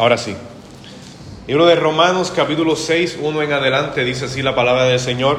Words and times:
Ahora 0.00 0.16
sí. 0.16 0.34
Libro 1.46 1.66
de 1.66 1.74
Romanos 1.74 2.32
capítulo 2.34 2.74
6, 2.74 3.18
1 3.20 3.42
en 3.42 3.52
adelante, 3.52 4.02
dice 4.02 4.24
así 4.24 4.40
la 4.40 4.54
palabra 4.54 4.84
del 4.84 4.98
Señor. 4.98 5.36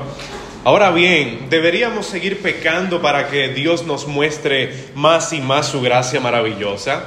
Ahora 0.64 0.92
bien, 0.92 1.48
¿deberíamos 1.50 2.06
seguir 2.06 2.44
pecando 2.44 3.02
para 3.02 3.28
que 3.28 3.48
Dios 3.48 3.88
nos 3.88 4.06
muestre 4.06 4.90
más 4.94 5.34
y 5.34 5.42
más 5.42 5.66
su 5.66 5.82
gracia 5.82 6.20
maravillosa? 6.20 7.06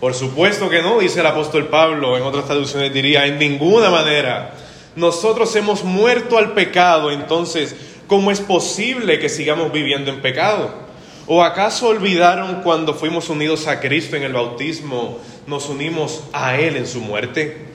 Por 0.00 0.12
supuesto 0.12 0.68
que 0.68 0.82
no, 0.82 0.98
dice 0.98 1.20
el 1.20 1.26
apóstol 1.28 1.68
Pablo, 1.68 2.18
en 2.18 2.24
otras 2.24 2.44
traducciones 2.44 2.92
diría, 2.92 3.24
en 3.24 3.38
ninguna 3.38 3.88
manera. 3.88 4.52
Nosotros 4.96 5.56
hemos 5.56 5.82
muerto 5.82 6.36
al 6.36 6.52
pecado, 6.52 7.10
entonces, 7.10 7.74
¿cómo 8.06 8.30
es 8.30 8.40
posible 8.42 9.18
que 9.18 9.30
sigamos 9.30 9.72
viviendo 9.72 10.10
en 10.10 10.20
pecado? 10.20 10.89
¿O 11.32 11.44
acaso 11.44 11.86
olvidaron 11.86 12.56
cuando 12.62 12.92
fuimos 12.92 13.28
unidos 13.28 13.68
a 13.68 13.78
Cristo 13.78 14.16
en 14.16 14.24
el 14.24 14.32
bautismo, 14.32 15.20
nos 15.46 15.68
unimos 15.68 16.24
a 16.32 16.56
Él 16.58 16.74
en 16.74 16.88
su 16.88 17.00
muerte? 17.00 17.66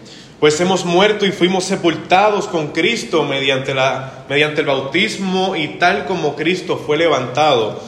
Pues 0.41 0.59
hemos 0.59 0.83
muerto 0.83 1.25
y 1.25 1.31
fuimos 1.31 1.63
sepultados 1.63 2.47
con 2.47 2.73
Cristo 2.73 3.23
mediante, 3.23 3.73
la, 3.73 4.25
mediante 4.27 4.59
el 4.59 4.67
bautismo 4.67 5.55
y 5.55 5.79
tal 5.79 6.03
como 6.03 6.35
Cristo 6.35 6.83
fue 6.85 6.97
levantado 6.97 7.79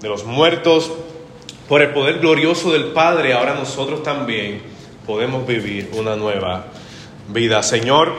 de 0.00 0.08
los 0.08 0.24
muertos 0.24 0.90
por 1.68 1.82
el 1.82 1.90
poder 1.90 2.18
glorioso 2.18 2.72
del 2.72 2.86
Padre, 2.86 3.32
ahora 3.32 3.54
nosotros 3.54 4.02
también 4.02 4.60
podemos 5.06 5.46
vivir 5.46 5.90
una 5.92 6.16
nueva 6.16 6.64
vida. 7.28 7.62
Señor, 7.62 8.16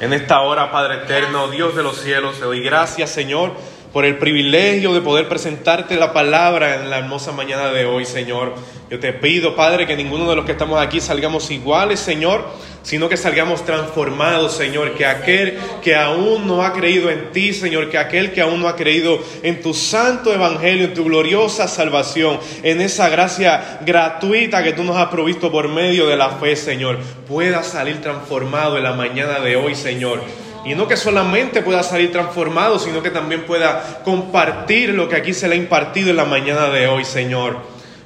en 0.00 0.14
esta 0.14 0.40
hora, 0.40 0.72
Padre 0.72 1.02
eterno, 1.04 1.48
Dios 1.48 1.76
de 1.76 1.82
los 1.82 2.00
cielos, 2.00 2.38
te 2.38 2.46
doy 2.46 2.62
gracias, 2.62 3.10
Señor 3.10 3.52
por 3.92 4.04
el 4.04 4.18
privilegio 4.18 4.92
de 4.92 5.00
poder 5.00 5.28
presentarte 5.28 5.96
la 5.96 6.12
palabra 6.12 6.76
en 6.76 6.90
la 6.90 6.98
hermosa 6.98 7.32
mañana 7.32 7.70
de 7.70 7.86
hoy, 7.86 8.04
Señor. 8.04 8.54
Yo 8.90 8.98
te 8.98 9.12
pido, 9.12 9.54
Padre, 9.54 9.86
que 9.86 9.96
ninguno 9.96 10.28
de 10.28 10.36
los 10.36 10.44
que 10.44 10.52
estamos 10.52 10.80
aquí 10.80 11.00
salgamos 11.00 11.50
iguales, 11.50 12.00
Señor, 12.00 12.46
sino 12.82 13.08
que 13.08 13.16
salgamos 13.16 13.64
transformados, 13.64 14.54
Señor, 14.54 14.94
que 14.94 15.04
aquel 15.04 15.58
que 15.82 15.94
aún 15.94 16.46
no 16.46 16.62
ha 16.62 16.72
creído 16.72 17.10
en 17.10 17.32
ti, 17.32 17.52
Señor, 17.52 17.90
que 17.90 17.98
aquel 17.98 18.32
que 18.32 18.40
aún 18.40 18.60
no 18.60 18.68
ha 18.68 18.76
creído 18.76 19.18
en 19.42 19.60
tu 19.60 19.74
santo 19.74 20.32
evangelio, 20.32 20.86
en 20.86 20.94
tu 20.94 21.04
gloriosa 21.04 21.68
salvación, 21.68 22.40
en 22.62 22.80
esa 22.80 23.08
gracia 23.10 23.80
gratuita 23.84 24.62
que 24.62 24.72
tú 24.72 24.84
nos 24.84 24.96
has 24.96 25.08
provisto 25.08 25.50
por 25.50 25.68
medio 25.68 26.06
de 26.06 26.16
la 26.16 26.30
fe, 26.30 26.56
Señor, 26.56 26.98
pueda 27.26 27.62
salir 27.62 28.00
transformado 28.00 28.78
en 28.78 28.84
la 28.84 28.92
mañana 28.92 29.40
de 29.40 29.56
hoy, 29.56 29.74
Señor 29.74 30.47
y 30.64 30.74
no 30.74 30.88
que 30.88 30.96
solamente 30.96 31.62
pueda 31.62 31.82
salir 31.82 32.12
transformado, 32.12 32.78
sino 32.78 33.02
que 33.02 33.10
también 33.10 33.44
pueda 33.44 34.00
compartir 34.04 34.90
lo 34.90 35.08
que 35.08 35.16
aquí 35.16 35.32
se 35.32 35.48
le 35.48 35.54
ha 35.54 35.58
impartido 35.58 36.10
en 36.10 36.16
la 36.16 36.24
mañana 36.24 36.68
de 36.68 36.86
hoy, 36.86 37.04
Señor. 37.04 37.58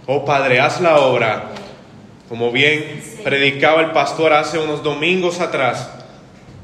Oh 0.07 0.25
Padre, 0.25 0.61
haz 0.61 0.81
la 0.81 0.99
obra. 0.99 1.51
Como 2.29 2.51
bien 2.51 3.03
predicaba 3.25 3.83
el 3.83 3.91
pastor 3.91 4.33
hace 4.33 4.59
unos 4.59 4.83
domingos 4.83 5.41
atrás, 5.41 5.91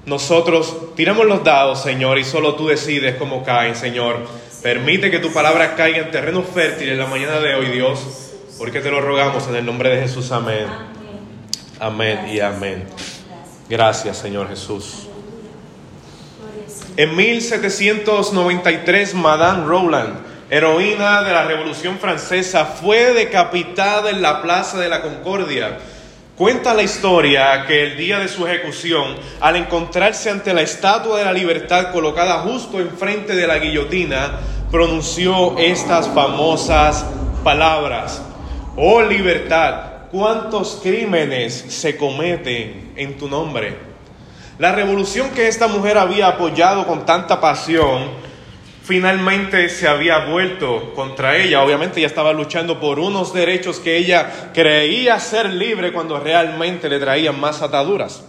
nosotros 0.07 0.95
tiramos 0.97 1.27
los 1.27 1.45
dados, 1.45 1.83
Señor, 1.83 2.19
y 2.19 2.25
solo 2.25 2.55
tú 2.55 2.69
decides 2.69 3.17
cómo 3.17 3.45
caen, 3.45 3.75
Señor. 3.77 4.17
Permite 4.63 5.11
que 5.11 5.19
tu 5.19 5.33
palabra 5.33 5.75
caiga 5.75 5.99
en 5.99 6.11
terreno 6.11 6.43
fértil 6.43 6.89
en 6.89 6.99
la 6.99 7.07
mañana 7.07 7.41
de 7.41 7.55
hoy, 7.55 7.67
Dios, 7.67 8.01
porque 8.57 8.81
te 8.81 8.91
lo 8.91 9.01
rogamos 9.01 9.47
en 9.49 9.57
el 9.57 9.67
nombre 9.67 9.91
de 9.91 10.01
Jesús. 10.01 10.33
Amén. 10.33 10.67
Amén 11.79 12.27
y 12.29 12.41
amén. 12.41 12.85
Gracias, 13.69 14.17
Señor 14.17 14.49
Jesús. 14.49 15.08
En 16.99 17.15
1793, 17.15 19.15
Madame 19.15 19.67
Roland, 19.67 20.19
heroína 20.51 21.23
de 21.23 21.33
la 21.33 21.45
Revolución 21.45 21.97
Francesa, 22.01 22.65
fue 22.65 23.15
decapitada 23.15 24.11
en 24.11 24.21
la 24.21 24.43
Plaza 24.43 24.81
de 24.81 24.89
la 24.89 25.01
Concordia. 25.01 25.79
Cuenta 26.37 26.75
la 26.75 26.83
historia 26.83 27.67
que 27.69 27.85
el 27.85 27.97
día 27.97 28.19
de 28.19 28.27
su 28.27 28.45
ejecución, 28.49 29.15
al 29.41 29.55
encontrarse 29.55 30.29
ante 30.29 30.53
la 30.53 30.63
Estatua 30.63 31.21
de 31.21 31.25
la 31.25 31.33
Libertad 31.33 31.93
colocada 31.93 32.41
justo 32.41 32.81
enfrente 32.81 33.37
de 33.37 33.47
la 33.47 33.61
guillotina, 33.61 34.41
pronunció 34.69 35.57
estas 35.57 36.09
famosas 36.09 37.07
palabras. 37.45 38.21
Oh 38.75 39.03
libertad, 39.03 40.09
cuántos 40.11 40.81
crímenes 40.83 41.65
se 41.69 41.97
cometen 41.97 42.95
en 42.97 43.17
tu 43.17 43.29
nombre. 43.29 43.88
La 44.59 44.73
revolución 44.73 45.31
que 45.31 45.47
esta 45.47 45.69
mujer 45.69 45.99
había 45.99 46.27
apoyado 46.27 46.85
con 46.85 47.07
tanta 47.07 47.41
pasión, 47.41 48.09
finalmente 48.83 49.69
se 49.69 49.87
había 49.87 50.27
vuelto 50.27 50.95
contra 50.95 51.37
ella. 51.37 51.63
Obviamente 51.63 52.01
ella 52.01 52.09
estaba 52.09 52.33
luchando 52.33 52.81
por 52.81 52.99
unos 52.99 53.33
derechos 53.33 53.79
que 53.79 53.97
ella 53.97 54.51
creía 54.53 55.21
ser 55.21 55.51
libre 55.51 55.93
cuando 55.93 56.19
realmente 56.19 56.89
le 56.89 56.99
traían 56.99 57.39
más 57.39 57.63
ataduras. 57.63 58.25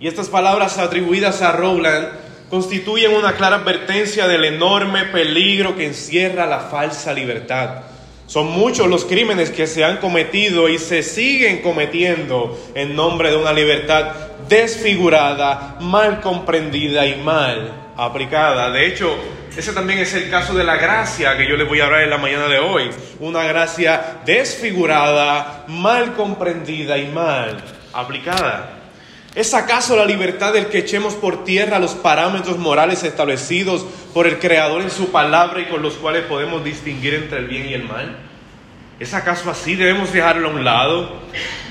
Y 0.00 0.08
estas 0.08 0.30
palabras 0.30 0.78
atribuidas 0.78 1.42
a 1.42 1.52
Rowland 1.52 2.08
constituyen 2.48 3.12
una 3.12 3.34
clara 3.34 3.56
advertencia 3.56 4.26
del 4.26 4.46
enorme 4.46 5.04
peligro 5.04 5.76
que 5.76 5.84
encierra 5.84 6.46
la 6.46 6.60
falsa 6.60 7.12
libertad. 7.12 7.82
Son 8.26 8.46
muchos 8.46 8.86
los 8.86 9.04
crímenes 9.04 9.50
que 9.50 9.66
se 9.66 9.84
han 9.84 9.98
cometido 9.98 10.70
y 10.70 10.78
se 10.78 11.02
siguen 11.02 11.60
cometiendo 11.60 12.58
en 12.74 12.96
nombre 12.96 13.30
de 13.30 13.36
una 13.36 13.52
libertad 13.52 14.27
desfigurada, 14.48 15.76
mal 15.80 16.20
comprendida 16.20 17.06
y 17.06 17.16
mal 17.16 17.72
aplicada. 17.96 18.70
De 18.70 18.86
hecho, 18.86 19.16
ese 19.56 19.72
también 19.72 19.98
es 19.98 20.14
el 20.14 20.30
caso 20.30 20.54
de 20.54 20.62
la 20.62 20.76
gracia 20.76 21.36
que 21.36 21.48
yo 21.48 21.56
les 21.56 21.66
voy 21.66 21.80
a 21.80 21.86
hablar 21.86 22.02
en 22.02 22.10
la 22.10 22.18
mañana 22.18 22.46
de 22.46 22.58
hoy. 22.58 22.90
Una 23.18 23.42
gracia 23.42 24.20
desfigurada, 24.24 25.64
mal 25.66 26.14
comprendida 26.14 26.96
y 26.96 27.08
mal 27.08 27.62
aplicada. 27.92 28.74
¿Es 29.34 29.54
acaso 29.54 29.96
la 29.96 30.04
libertad 30.04 30.52
del 30.52 30.66
que 30.66 30.78
echemos 30.78 31.14
por 31.14 31.44
tierra 31.44 31.78
los 31.78 31.94
parámetros 31.94 32.58
morales 32.58 33.02
establecidos 33.04 33.84
por 34.14 34.26
el 34.26 34.38
Creador 34.38 34.82
en 34.82 34.90
su 34.90 35.10
palabra 35.10 35.60
y 35.60 35.66
con 35.66 35.82
los 35.82 35.94
cuales 35.94 36.24
podemos 36.24 36.64
distinguir 36.64 37.14
entre 37.14 37.38
el 37.38 37.46
bien 37.46 37.68
y 37.68 37.74
el 37.74 37.84
mal? 37.84 38.27
¿Es 39.00 39.14
acaso 39.14 39.48
así? 39.48 39.76
¿Debemos 39.76 40.12
dejarlo 40.12 40.48
a 40.48 40.52
un 40.52 40.64
lado? 40.64 41.12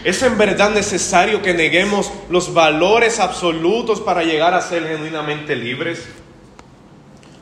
¿Es 0.06 0.24
en 0.24 0.38
verdad 0.38 0.70
necesario 0.70 1.42
que 1.42 1.54
neguemos 1.54 2.12
los 2.30 2.54
valores 2.54 3.20
absolutos 3.20 4.00
para 4.00 4.24
llegar 4.24 4.54
a 4.54 4.62
ser 4.62 4.88
genuinamente 4.88 5.54
libres? 5.54 6.08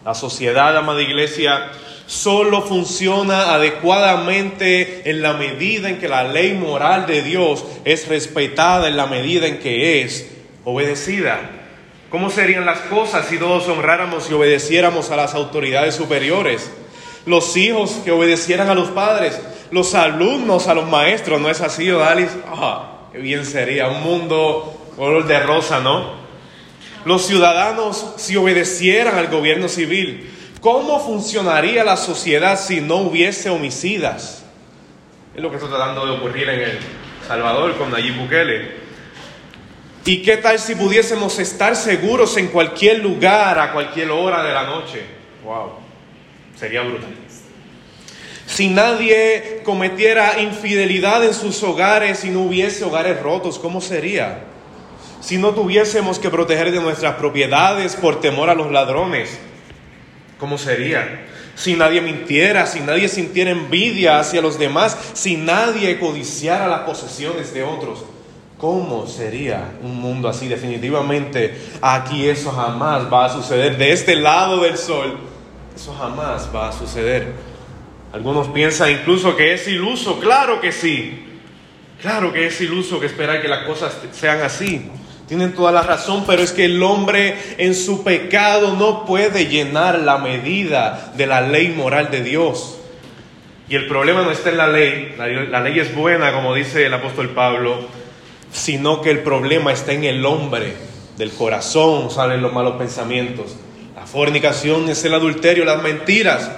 La 0.04 0.16
sociedad, 0.16 0.76
amada 0.76 1.04
iglesia, 1.04 1.70
solo 2.08 2.64
funciona 2.64 3.54
adecuadamente 3.54 5.08
en 5.08 5.22
la 5.22 5.34
medida 5.34 5.90
en 5.90 6.00
que 6.00 6.10
la 6.10 6.24
ley 6.24 6.54
moral 6.54 7.06
de 7.06 7.22
Dios 7.22 7.64
es 7.86 8.08
respetada, 8.08 8.88
en 8.88 8.98
la 8.98 9.06
medida 9.06 9.46
en 9.46 9.60
que 9.60 10.02
es 10.02 10.32
obedecida. 10.64 11.40
¿Cómo 12.10 12.32
serían 12.32 12.66
las 12.66 12.80
cosas 12.82 13.28
si 13.28 13.38
todos 13.38 13.68
honráramos 13.68 14.32
y 14.32 14.34
obedeciéramos 14.34 15.12
a 15.12 15.16
las 15.16 15.36
autoridades 15.36 15.94
superiores? 15.94 16.72
Los 17.26 17.58
hijos 17.58 18.02
que 18.04 18.12
obedecieran 18.12 18.70
a 18.70 18.76
los 18.76 18.90
padres, 18.90 19.42
los 19.72 19.96
alumnos 19.96 20.68
a 20.68 20.76
los 20.76 20.88
maestros, 20.88 21.42
¿no 21.42 21.50
es 21.50 21.62
así, 21.62 21.90
Odalis? 21.90 22.30
Ah, 22.48 23.08
qué 23.12 23.18
bien 23.18 23.46
sería, 23.46 23.88
un 23.88 24.04
mundo 24.04 24.92
color 24.96 25.26
de 25.26 25.40
rosa, 25.40 25.80
¿no? 25.80 26.26
Los 27.04 27.26
ciudadanos 27.26 28.14
si 28.18 28.36
obedecieran 28.36 29.18
al 29.18 29.28
gobierno 29.28 29.68
civil, 29.68 30.32
¿cómo 30.62 31.00
funcionaría 31.00 31.84
la 31.84 31.98
sociedad 31.98 32.60
si 32.60 32.82
no 32.82 32.98
hubiese 32.98 33.50
homicidas? 33.50 34.44
Es 35.36 35.42
lo 35.42 35.50
que 35.50 35.58
está 35.58 35.68
tratando 35.68 36.06
de 36.06 36.12
ocurrir 36.14 36.50
en 36.50 36.60
El 36.62 36.80
Salvador 37.28 37.78
con 37.78 37.92
Nayib 37.92 38.18
Bukele. 38.18 38.86
¿Y 40.06 40.22
qué 40.22 40.38
tal 40.38 40.60
si 40.60 40.76
pudiésemos 40.76 41.40
estar 41.40 41.76
seguros 41.76 42.38
en 42.38 42.48
cualquier 42.48 43.00
lugar, 43.00 43.58
a 43.58 43.74
cualquier 43.74 44.12
hora 44.12 44.44
de 44.44 44.54
la 44.54 44.64
noche? 44.64 45.04
¡Wow! 45.44 45.85
Sería 46.56 46.82
brutal 46.82 47.14
si 48.46 48.70
nadie 48.70 49.62
cometiera 49.66 50.40
infidelidad 50.40 51.24
en 51.26 51.34
sus 51.34 51.62
hogares 51.64 52.24
y 52.24 52.30
no 52.30 52.42
hubiese 52.42 52.84
hogares 52.84 53.22
rotos, 53.22 53.60
¿cómo 53.60 53.82
sería? 53.82 54.44
Si 55.20 55.38
no 55.38 55.52
tuviésemos 55.52 56.20
que 56.20 56.30
proteger 56.30 56.72
de 56.72 56.80
nuestras 56.80 57.16
propiedades 57.16 57.96
por 57.96 58.22
temor 58.22 58.50
a 58.50 58.56
los 58.56 58.72
ladrones, 58.72 59.38
¿cómo 60.40 60.58
sería? 60.58 61.26
Si 61.56 61.76
nadie 61.76 62.02
mintiera, 62.02 62.66
si 62.68 62.82
nadie 62.82 63.10
sintiera 63.10 63.50
envidia 63.50 64.20
hacia 64.20 64.42
los 64.42 64.60
demás, 64.60 64.98
si 65.14 65.38
nadie 65.38 66.00
codiciara 66.00 66.68
las 66.68 66.82
posesiones 66.82 67.54
de 67.54 67.64
otros, 67.64 68.06
¿cómo 68.58 69.08
sería 69.08 69.72
un 69.82 70.00
mundo 70.00 70.30
así? 70.30 70.48
Definitivamente 70.48 71.58
aquí 71.82 72.30
eso 72.30 72.52
jamás 72.52 73.12
va 73.12 73.26
a 73.26 73.30
suceder. 73.30 73.78
De 73.78 73.92
este 73.92 74.16
lado 74.16 74.62
del 74.62 74.78
sol, 74.78 75.18
eso 75.76 75.94
jamás 75.94 76.50
va 76.56 76.70
a 76.70 76.72
suceder. 76.72 77.34
Algunos 78.14 78.48
piensan 78.48 78.92
incluso 78.92 79.36
que 79.36 79.54
es 79.54 79.68
iluso, 79.68 80.20
claro 80.20 80.62
que 80.62 80.72
sí. 80.72 81.22
Claro 82.02 82.32
que 82.32 82.48
es 82.48 82.62
iluso 82.62 83.00
que 83.00 83.08
esperar 83.08 83.42
que 83.42 83.48
las 83.48 83.66
cosas 83.66 83.98
sean 84.12 84.42
así. 84.42 84.90
Tienen 85.28 85.54
toda 85.54 85.72
la 85.72 85.82
razón, 85.82 86.24
pero 86.26 86.42
es 86.42 86.52
que 86.52 86.66
el 86.66 86.82
hombre 86.84 87.36
en 87.58 87.74
su 87.74 88.04
pecado 88.04 88.76
no 88.76 89.06
puede 89.06 89.48
llenar 89.48 90.00
la 90.00 90.18
medida 90.18 91.12
de 91.18 91.26
la 91.26 91.42
ley 91.42 91.70
moral 91.70 92.12
de 92.12 92.22
Dios. 92.22 92.78
Y 93.68 93.76
el 93.76 93.88
problema 93.88 94.22
no 94.22 94.30
está 94.30 94.52
en 94.52 94.58
la 94.58 94.68
ley, 94.68 95.16
la, 95.18 95.60
ley 95.62 95.80
es 95.80 95.96
buena, 95.96 96.32
como 96.32 96.54
dice 96.54 96.86
el 96.86 96.94
apóstol 96.94 97.32
Pablo, 97.32 97.88
sino 98.52 99.02
que 99.02 99.10
el 99.10 99.20
problema 99.20 99.74
está 99.74 99.94
en 99.94 100.04
el 100.04 100.24
hombre, 100.26 100.76
del 101.18 101.32
corazón 101.32 102.12
salen 102.12 102.44
los 102.44 102.54
malos 102.54 102.76
pensamientos. 102.76 103.56
Fornicación 104.06 104.88
es 104.90 105.04
el 105.04 105.14
adulterio, 105.14 105.66
las 105.66 105.82
mentiras, 105.82 106.52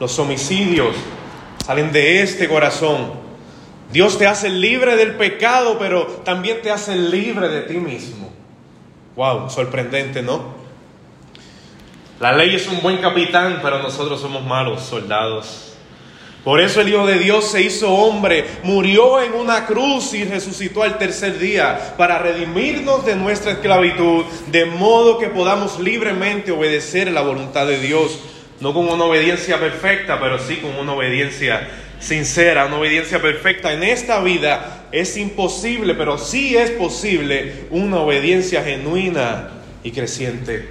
los 0.00 0.18
homicidios, 0.18 0.96
salen 1.64 1.92
de 1.92 2.22
este 2.22 2.48
corazón. 2.48 3.12
Dios 3.92 4.18
te 4.18 4.26
hace 4.26 4.48
libre 4.48 4.96
del 4.96 5.14
pecado, 5.14 5.78
pero 5.78 6.06
también 6.24 6.62
te 6.62 6.70
hace 6.70 6.96
libre 6.96 7.48
de 7.48 7.62
ti 7.62 7.74
mismo. 7.74 8.32
Wow, 9.16 9.50
sorprendente, 9.50 10.22
¿no? 10.22 10.54
La 12.20 12.32
ley 12.32 12.54
es 12.54 12.66
un 12.68 12.80
buen 12.80 12.98
capitán, 12.98 13.60
pero 13.62 13.82
nosotros 13.82 14.20
somos 14.20 14.44
malos 14.44 14.82
soldados. 14.82 15.73
Por 16.44 16.60
eso 16.60 16.82
el 16.82 16.90
Hijo 16.90 17.06
de 17.06 17.18
Dios 17.18 17.50
se 17.50 17.62
hizo 17.62 17.90
hombre, 17.90 18.44
murió 18.64 19.22
en 19.22 19.32
una 19.32 19.64
cruz 19.64 20.12
y 20.12 20.24
resucitó 20.24 20.82
al 20.82 20.98
tercer 20.98 21.38
día 21.38 21.94
para 21.96 22.18
redimirnos 22.18 23.06
de 23.06 23.16
nuestra 23.16 23.52
esclavitud, 23.52 24.26
de 24.48 24.66
modo 24.66 25.18
que 25.18 25.28
podamos 25.28 25.80
libremente 25.80 26.52
obedecer 26.52 27.10
la 27.10 27.22
voluntad 27.22 27.66
de 27.66 27.78
Dios, 27.78 28.20
no 28.60 28.74
con 28.74 28.86
una 28.88 29.04
obediencia 29.04 29.58
perfecta, 29.58 30.20
pero 30.20 30.38
sí 30.38 30.56
con 30.56 30.76
una 30.76 30.92
obediencia 30.92 31.66
sincera, 31.98 32.66
una 32.66 32.76
obediencia 32.76 33.22
perfecta. 33.22 33.72
En 33.72 33.82
esta 33.82 34.20
vida 34.20 34.84
es 34.92 35.16
imposible, 35.16 35.94
pero 35.94 36.18
sí 36.18 36.58
es 36.58 36.70
posible 36.72 37.64
una 37.70 38.00
obediencia 38.00 38.62
genuina 38.62 39.48
y 39.82 39.92
creciente. 39.92 40.68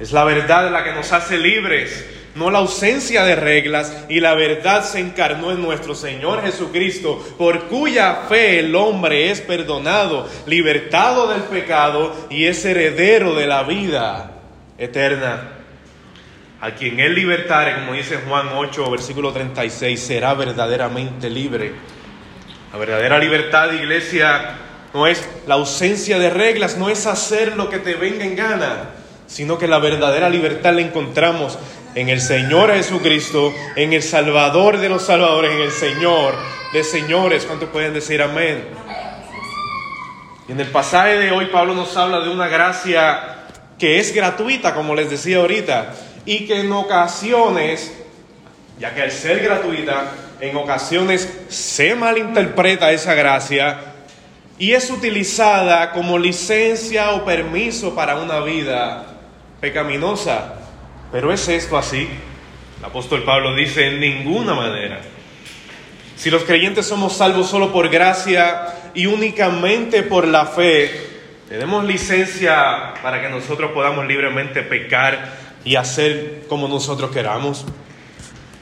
Es 0.00 0.10
la 0.10 0.24
verdad 0.24 0.72
la 0.72 0.82
que 0.82 0.92
nos 0.92 1.12
hace 1.12 1.38
libres 1.38 2.11
no 2.34 2.50
la 2.50 2.58
ausencia 2.58 3.24
de 3.24 3.36
reglas, 3.36 4.04
y 4.08 4.20
la 4.20 4.34
verdad 4.34 4.84
se 4.84 5.00
encarnó 5.00 5.52
en 5.52 5.60
nuestro 5.60 5.94
Señor 5.94 6.42
Jesucristo, 6.42 7.22
por 7.36 7.64
cuya 7.64 8.22
fe 8.28 8.60
el 8.60 8.74
hombre 8.74 9.30
es 9.30 9.40
perdonado, 9.40 10.28
libertado 10.46 11.28
del 11.28 11.42
pecado 11.42 12.14
y 12.30 12.46
es 12.46 12.64
heredero 12.64 13.34
de 13.34 13.46
la 13.46 13.64
vida 13.64 14.32
eterna. 14.78 15.58
A 16.60 16.70
quien 16.70 17.00
Él 17.00 17.14
libertare, 17.14 17.74
como 17.74 17.92
dice 17.94 18.20
Juan 18.26 18.48
8, 18.54 18.90
versículo 18.90 19.32
36, 19.32 20.00
será 20.00 20.32
verdaderamente 20.34 21.28
libre. 21.28 21.72
La 22.72 22.78
verdadera 22.78 23.18
libertad, 23.18 23.72
iglesia, 23.72 24.58
no 24.94 25.06
es 25.06 25.28
la 25.46 25.54
ausencia 25.54 26.18
de 26.18 26.30
reglas, 26.30 26.78
no 26.78 26.88
es 26.88 27.06
hacer 27.06 27.56
lo 27.56 27.68
que 27.68 27.78
te 27.78 27.94
venga 27.94 28.24
en 28.24 28.36
gana, 28.36 28.90
sino 29.26 29.58
que 29.58 29.66
la 29.66 29.78
verdadera 29.78 30.30
libertad 30.30 30.74
la 30.74 30.82
encontramos 30.82 31.58
en 31.94 32.08
el 32.08 32.20
Señor 32.20 32.72
Jesucristo, 32.72 33.52
en 33.76 33.92
el 33.92 34.02
Salvador 34.02 34.78
de 34.78 34.88
los 34.88 35.04
salvadores, 35.04 35.52
en 35.52 35.60
el 35.60 35.72
Señor 35.72 36.34
de 36.72 36.82
señores. 36.84 37.44
¿Cuántos 37.44 37.68
pueden 37.68 37.92
decir 37.92 38.22
amén? 38.22 38.64
en 40.48 40.60
el 40.60 40.66
pasaje 40.66 41.18
de 41.18 41.30
hoy 41.30 41.46
Pablo 41.46 41.72
nos 41.72 41.96
habla 41.96 42.20
de 42.20 42.28
una 42.28 42.46
gracia 42.46 43.46
que 43.78 43.98
es 43.98 44.14
gratuita, 44.14 44.74
como 44.74 44.94
les 44.94 45.08
decía 45.08 45.38
ahorita, 45.38 45.94
y 46.26 46.46
que 46.46 46.60
en 46.60 46.72
ocasiones, 46.72 47.92
ya 48.78 48.94
que 48.94 49.02
al 49.02 49.10
ser 49.10 49.42
gratuita, 49.42 50.12
en 50.40 50.56
ocasiones 50.56 51.28
se 51.48 51.94
malinterpreta 51.94 52.92
esa 52.92 53.14
gracia 53.14 53.78
y 54.58 54.72
es 54.72 54.90
utilizada 54.90 55.90
como 55.92 56.18
licencia 56.18 57.12
o 57.12 57.24
permiso 57.24 57.94
para 57.94 58.16
una 58.16 58.40
vida 58.40 59.06
pecaminosa. 59.60 60.61
Pero 61.12 61.30
¿es 61.30 61.46
esto 61.46 61.76
así? 61.76 62.08
El 62.78 62.84
apóstol 62.86 63.22
Pablo 63.22 63.54
dice, 63.54 63.86
en 63.86 64.00
ninguna 64.00 64.54
manera. 64.54 65.02
Si 66.16 66.30
los 66.30 66.44
creyentes 66.44 66.86
somos 66.86 67.12
salvos 67.12 67.48
solo 67.48 67.70
por 67.70 67.90
gracia 67.90 68.90
y 68.94 69.06
únicamente 69.06 70.02
por 70.02 70.26
la 70.26 70.46
fe, 70.46 70.90
tenemos 71.50 71.84
licencia 71.84 72.94
para 73.02 73.20
que 73.20 73.28
nosotros 73.28 73.72
podamos 73.72 74.06
libremente 74.06 74.62
pecar 74.62 75.34
y 75.64 75.76
hacer 75.76 76.44
como 76.48 76.66
nosotros 76.66 77.10
queramos. 77.10 77.66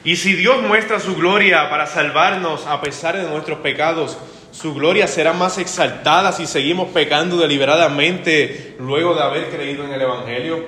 Y 0.03 0.17
si 0.17 0.33
Dios 0.33 0.61
muestra 0.61 0.99
su 0.99 1.15
gloria 1.15 1.69
para 1.69 1.87
salvarnos 1.87 2.67
a 2.67 2.81
pesar 2.81 3.15
de 3.15 3.29
nuestros 3.29 3.59
pecados, 3.59 4.17
su 4.51 4.73
gloria 4.73 5.07
será 5.07 5.31
más 5.31 5.57
exaltada 5.57 6.33
si 6.33 6.45
seguimos 6.45 6.89
pecando 6.89 7.37
deliberadamente 7.37 8.75
luego 8.79 9.15
de 9.15 9.21
haber 9.21 9.49
creído 9.49 9.85
en 9.85 9.93
el 9.93 10.01
Evangelio. 10.01 10.65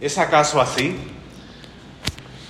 ¿Es 0.00 0.18
acaso 0.18 0.60
así? 0.60 0.94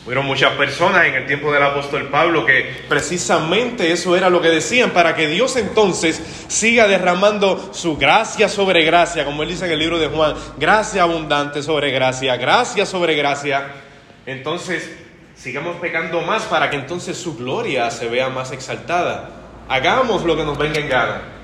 Fueron 0.07 0.25
muchas 0.25 0.53
personas 0.53 1.05
en 1.07 1.15
el 1.15 1.27
tiempo 1.27 1.53
del 1.53 1.65
apóstol 1.65 2.09
Pablo 2.09 2.47
que 2.47 2.85
precisamente 2.89 3.91
eso 3.91 4.17
era 4.17 4.31
lo 4.31 4.41
que 4.41 4.51
decían, 4.51 4.91
para 4.91 5.17
que 5.17 5.27
Dios 5.27 5.57
entonces 5.57 6.23
siga 6.47 6.87
derramando 6.87 7.75
su 7.75 7.97
gracia 7.97 8.49
sobre 8.49 8.85
gracia, 8.85 9.25
como 9.25 9.43
él 9.43 9.49
dice 9.49 9.67
en 9.67 9.73
el 9.73 9.81
libro 9.81 9.99
de 9.99 10.07
Juan, 10.07 10.37
gracia 10.59 11.03
abundante 11.03 11.61
sobre 11.61 11.91
gracia, 11.91 12.37
gracia 12.37 12.87
sobre 12.87 13.17
gracia. 13.17 13.67
Entonces, 14.27 14.89
sigamos 15.35 15.75
pecando 15.79 16.21
más 16.21 16.45
para 16.45 16.71
que 16.71 16.77
entonces 16.77 17.19
su 17.19 17.37
gloria 17.37 17.91
se 17.91 18.07
vea 18.07 18.29
más 18.29 18.53
exaltada. 18.53 19.31
Hagamos 19.69 20.23
lo 20.23 20.37
que 20.37 20.45
nos 20.45 20.57
venga 20.57 20.79
en 20.79 20.89
gana. 20.89 21.36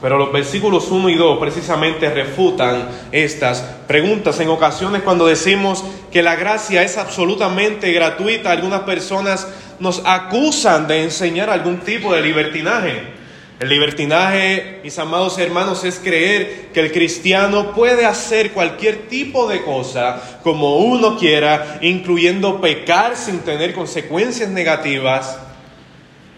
Pero 0.00 0.16
los 0.16 0.32
versículos 0.32 0.90
1 0.90 1.10
y 1.10 1.14
2 1.14 1.38
precisamente 1.38 2.08
refutan 2.08 2.88
estas 3.12 3.60
preguntas. 3.86 4.40
En 4.40 4.48
ocasiones 4.48 5.02
cuando 5.02 5.26
decimos 5.26 5.84
que 6.10 6.22
la 6.22 6.36
gracia 6.36 6.82
es 6.82 6.96
absolutamente 6.96 7.92
gratuita, 7.92 8.50
algunas 8.50 8.80
personas 8.82 9.46
nos 9.78 10.02
acusan 10.06 10.86
de 10.86 11.02
enseñar 11.02 11.50
algún 11.50 11.80
tipo 11.80 12.14
de 12.14 12.22
libertinaje. 12.22 13.20
El 13.60 13.68
libertinaje, 13.68 14.80
mis 14.82 14.98
amados 14.98 15.38
hermanos, 15.38 15.84
es 15.84 15.98
creer 15.98 16.70
que 16.72 16.80
el 16.80 16.92
cristiano 16.92 17.72
puede 17.72 18.06
hacer 18.06 18.52
cualquier 18.52 19.08
tipo 19.08 19.46
de 19.48 19.62
cosa 19.62 20.40
como 20.42 20.78
uno 20.78 21.18
quiera, 21.18 21.78
incluyendo 21.82 22.62
pecar 22.62 23.18
sin 23.18 23.40
tener 23.40 23.74
consecuencias 23.74 24.48
negativas 24.48 25.38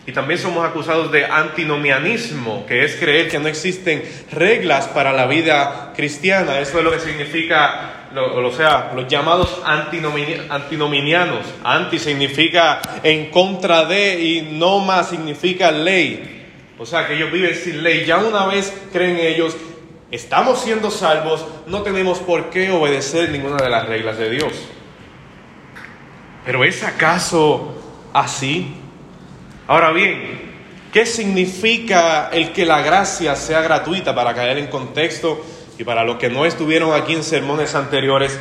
y 0.04 0.12
también 0.12 0.40
somos 0.40 0.68
acusados 0.68 1.12
de 1.12 1.26
antinomianismo, 1.26 2.66
que 2.66 2.84
es 2.84 2.96
creer 2.96 3.28
que 3.28 3.38
no 3.38 3.46
existen 3.46 4.02
reglas 4.32 4.88
para 4.88 5.12
la 5.12 5.26
vida 5.26 5.92
cristiana. 5.94 6.58
Eso 6.58 6.78
es 6.78 6.84
lo 6.84 6.90
que 6.90 6.98
significa, 6.98 8.08
o 8.16 8.52
sea, 8.52 8.90
los 8.96 9.06
llamados 9.06 9.62
antinominianos. 9.64 11.46
Anti 11.62 12.00
significa 12.00 12.82
en 13.04 13.30
contra 13.30 13.84
de 13.84 14.20
y 14.20 14.42
noma 14.58 15.04
significa 15.04 15.70
ley. 15.70 16.48
O 16.78 16.84
sea, 16.84 17.06
que 17.06 17.14
ellos 17.14 17.30
viven 17.30 17.54
sin 17.54 17.84
ley. 17.84 18.04
Ya 18.04 18.18
una 18.18 18.46
vez 18.46 18.76
creen 18.92 19.18
ellos, 19.18 19.56
estamos 20.10 20.60
siendo 20.60 20.90
salvos, 20.90 21.46
no 21.68 21.82
tenemos 21.82 22.18
por 22.18 22.50
qué 22.50 22.72
obedecer 22.72 23.30
ninguna 23.30 23.62
de 23.62 23.70
las 23.70 23.86
reglas 23.86 24.18
de 24.18 24.30
Dios. 24.30 24.52
Pero 26.44 26.64
¿es 26.64 26.82
acaso 26.82 28.10
así? 28.12 28.81
Ahora 29.68 29.92
bien, 29.92 30.40
¿qué 30.92 31.06
significa 31.06 32.30
el 32.32 32.52
que 32.52 32.66
la 32.66 32.82
gracia 32.82 33.36
sea 33.36 33.62
gratuita 33.62 34.14
para 34.14 34.34
caer 34.34 34.58
en 34.58 34.66
contexto? 34.66 35.44
Y 35.78 35.84
para 35.84 36.04
los 36.04 36.16
que 36.16 36.28
no 36.28 36.44
estuvieron 36.44 36.92
aquí 36.92 37.14
en 37.14 37.22
sermones 37.22 37.74
anteriores, 37.74 38.38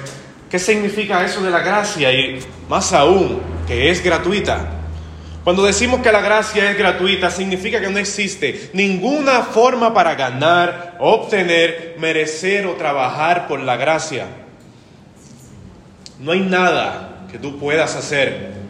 ¿qué 0.49 0.57
significa 0.57 1.23
eso 1.23 1.41
de 1.43 1.51
la 1.51 1.59
gracia? 1.59 2.11
Y 2.11 2.39
más 2.67 2.91
aún, 2.91 3.39
que 3.67 3.91
es 3.91 4.03
gratuita. 4.03 4.77
Cuando 5.43 5.63
decimos 5.63 6.01
que 6.01 6.11
la 6.11 6.21
gracia 6.21 6.69
es 6.69 6.77
gratuita, 6.77 7.29
significa 7.29 7.79
que 7.79 7.89
no 7.89 7.99
existe 7.99 8.69
ninguna 8.73 9.43
forma 9.43 9.93
para 9.93 10.15
ganar, 10.15 10.97
obtener, 10.99 11.95
merecer 11.99 12.65
o 12.65 12.73
trabajar 12.73 13.47
por 13.47 13.59
la 13.59 13.75
gracia. 13.75 14.25
No 16.19 16.31
hay 16.31 16.41
nada 16.41 17.25
que 17.31 17.39
tú 17.39 17.57
puedas 17.57 17.95
hacer 17.95 18.60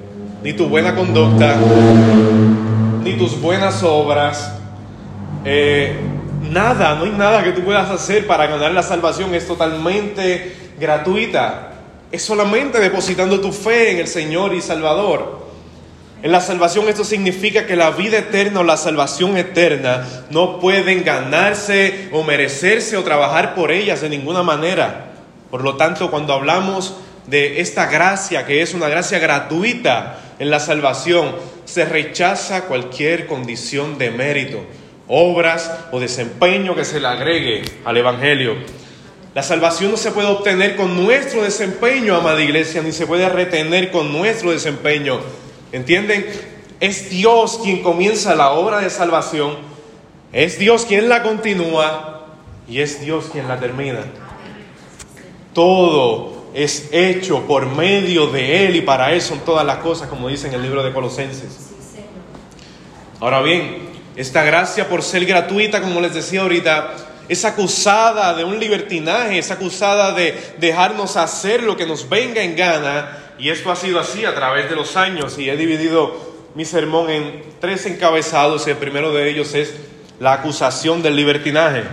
ni 0.43 0.53
tu 0.53 0.67
buena 0.67 0.95
conducta, 0.95 1.55
ni 3.03 3.13
tus 3.13 3.39
buenas 3.39 3.83
obras, 3.83 4.53
eh, 5.45 5.95
nada, 6.49 6.95
no 6.95 7.05
hay 7.05 7.11
nada 7.11 7.43
que 7.43 7.51
tú 7.51 7.63
puedas 7.63 7.89
hacer 7.89 8.27
para 8.27 8.47
ganar 8.47 8.71
la 8.71 8.83
salvación, 8.83 9.33
es 9.35 9.47
totalmente 9.47 10.55
gratuita. 10.79 11.67
Es 12.11 12.23
solamente 12.23 12.79
depositando 12.79 13.39
tu 13.39 13.53
fe 13.53 13.91
en 13.91 13.99
el 13.99 14.07
Señor 14.07 14.53
y 14.53 14.61
Salvador. 14.61 15.39
En 16.23 16.31
la 16.31 16.41
salvación 16.41 16.87
esto 16.89 17.03
significa 17.03 17.65
que 17.65 17.75
la 17.75 17.91
vida 17.91 18.19
eterna 18.19 18.59
o 18.59 18.63
la 18.63 18.77
salvación 18.77 19.37
eterna 19.37 20.05
no 20.29 20.59
pueden 20.59 21.03
ganarse 21.03 22.09
o 22.11 22.23
merecerse 22.23 22.97
o 22.97 23.03
trabajar 23.03 23.55
por 23.55 23.71
ellas 23.71 24.01
de 24.01 24.09
ninguna 24.09 24.43
manera. 24.43 25.13
Por 25.49 25.63
lo 25.63 25.77
tanto, 25.77 26.11
cuando 26.11 26.33
hablamos 26.33 26.95
de 27.27 27.61
esta 27.61 27.87
gracia, 27.87 28.45
que 28.45 28.61
es 28.61 28.73
una 28.73 28.87
gracia 28.87 29.17
gratuita, 29.19 30.19
en 30.41 30.49
la 30.49 30.59
salvación 30.59 31.35
se 31.65 31.85
rechaza 31.85 32.63
cualquier 32.63 33.27
condición 33.27 33.99
de 33.99 34.09
mérito, 34.09 34.57
obras 35.07 35.71
o 35.91 35.99
desempeño 35.99 36.73
que 36.73 36.83
se 36.83 36.99
le 36.99 37.05
agregue 37.05 37.61
al 37.85 37.95
Evangelio. 37.95 38.55
La 39.35 39.43
salvación 39.43 39.91
no 39.91 39.97
se 39.97 40.09
puede 40.09 40.29
obtener 40.29 40.75
con 40.75 41.05
nuestro 41.05 41.43
desempeño, 41.43 42.15
amada 42.15 42.41
iglesia, 42.41 42.81
ni 42.81 42.91
se 42.91 43.05
puede 43.05 43.29
retener 43.29 43.91
con 43.91 44.11
nuestro 44.11 44.49
desempeño. 44.49 45.19
¿Entienden? 45.71 46.25
Es 46.79 47.11
Dios 47.11 47.59
quien 47.61 47.83
comienza 47.83 48.33
la 48.33 48.49
obra 48.49 48.79
de 48.79 48.89
salvación, 48.89 49.57
es 50.33 50.57
Dios 50.57 50.87
quien 50.87 51.07
la 51.07 51.21
continúa 51.21 52.25
y 52.67 52.79
es 52.79 52.99
Dios 52.99 53.29
quien 53.31 53.47
la 53.47 53.59
termina. 53.59 54.05
Todo 55.53 56.30
es 56.53 56.89
hecho 56.91 57.41
por 57.47 57.65
medio 57.65 58.27
de 58.27 58.65
Él 58.65 58.75
y 58.75 58.81
para 58.81 59.13
Él 59.13 59.21
son 59.21 59.39
todas 59.39 59.65
las 59.65 59.77
cosas, 59.77 60.09
como 60.09 60.27
dice 60.27 60.47
en 60.47 60.53
el 60.53 60.61
libro 60.61 60.83
de 60.83 60.91
Colosenses. 60.91 61.71
Ahora 63.19 63.41
bien, 63.41 63.89
esta 64.15 64.43
gracia 64.43 64.89
por 64.89 65.03
ser 65.03 65.25
gratuita, 65.25 65.81
como 65.81 66.01
les 66.01 66.13
decía 66.13 66.41
ahorita, 66.41 66.95
es 67.29 67.45
acusada 67.45 68.33
de 68.33 68.43
un 68.43 68.59
libertinaje, 68.59 69.37
es 69.37 69.51
acusada 69.51 70.11
de 70.11 70.35
dejarnos 70.59 71.15
hacer 71.15 71.63
lo 71.63 71.77
que 71.77 71.85
nos 71.85 72.09
venga 72.09 72.43
en 72.43 72.55
gana. 72.55 73.17
Y 73.39 73.49
esto 73.49 73.71
ha 73.71 73.75
sido 73.75 73.99
así 73.99 74.25
a 74.25 74.35
través 74.35 74.69
de 74.69 74.75
los 74.75 74.97
años 74.97 75.39
y 75.39 75.49
he 75.49 75.55
dividido 75.55 76.31
mi 76.55 76.65
sermón 76.65 77.09
en 77.09 77.43
tres 77.61 77.85
encabezados. 77.85 78.67
El 78.67 78.77
primero 78.77 79.13
de 79.13 79.29
ellos 79.29 79.53
es 79.53 79.73
la 80.19 80.33
acusación 80.33 81.01
del 81.01 81.15
libertinaje. 81.15 81.83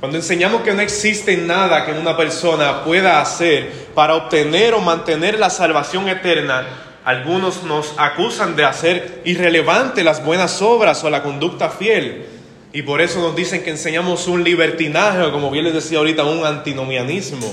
Cuando 0.00 0.18
enseñamos 0.18 0.60
que 0.60 0.74
no 0.74 0.82
existe 0.82 1.38
nada 1.38 1.86
que 1.86 1.92
una 1.92 2.18
persona 2.18 2.84
pueda 2.84 3.18
hacer 3.20 3.70
para 3.94 4.14
obtener 4.14 4.74
o 4.74 4.80
mantener 4.80 5.38
la 5.38 5.48
salvación 5.48 6.06
eterna, 6.08 6.66
algunos 7.02 7.62
nos 7.62 7.94
acusan 7.96 8.56
de 8.56 8.66
hacer 8.66 9.22
irrelevante 9.24 10.04
las 10.04 10.22
buenas 10.22 10.60
obras 10.60 11.02
o 11.02 11.08
la 11.08 11.22
conducta 11.22 11.70
fiel. 11.70 12.26
Y 12.74 12.82
por 12.82 13.00
eso 13.00 13.20
nos 13.20 13.34
dicen 13.34 13.62
que 13.62 13.70
enseñamos 13.70 14.28
un 14.28 14.44
libertinaje 14.44 15.22
o 15.22 15.32
como 15.32 15.50
bien 15.50 15.64
les 15.64 15.72
decía 15.72 15.96
ahorita, 15.96 16.24
un 16.24 16.44
antinomianismo. 16.44 17.50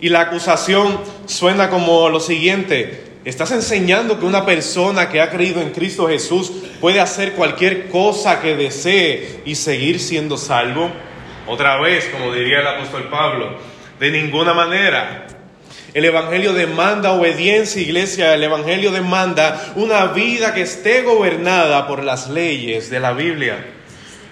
Y 0.00 0.08
la 0.08 0.22
acusación 0.22 0.98
suena 1.26 1.70
como 1.70 2.08
lo 2.08 2.18
siguiente. 2.18 3.04
¿Estás 3.24 3.52
enseñando 3.52 4.18
que 4.18 4.26
una 4.26 4.44
persona 4.44 5.08
que 5.08 5.20
ha 5.20 5.30
creído 5.30 5.62
en 5.62 5.70
Cristo 5.70 6.08
Jesús 6.08 6.50
puede 6.80 7.00
hacer 7.00 7.34
cualquier 7.34 7.88
cosa 7.90 8.40
que 8.40 8.56
desee 8.56 9.40
y 9.44 9.54
seguir 9.54 10.00
siendo 10.00 10.36
salvo? 10.36 10.90
Otra 11.46 11.78
vez, 11.78 12.06
como 12.06 12.32
diría 12.32 12.60
el 12.60 12.66
apóstol 12.66 13.08
Pablo, 13.10 13.58
de 14.00 14.10
ninguna 14.10 14.54
manera. 14.54 15.26
El 15.92 16.04
Evangelio 16.04 16.52
demanda 16.52 17.12
obediencia, 17.12 17.80
iglesia. 17.80 18.34
El 18.34 18.42
Evangelio 18.42 18.90
demanda 18.90 19.72
una 19.76 20.06
vida 20.06 20.54
que 20.54 20.62
esté 20.62 21.02
gobernada 21.02 21.86
por 21.86 22.02
las 22.02 22.28
leyes 22.28 22.90
de 22.90 22.98
la 22.98 23.12
Biblia. 23.12 23.64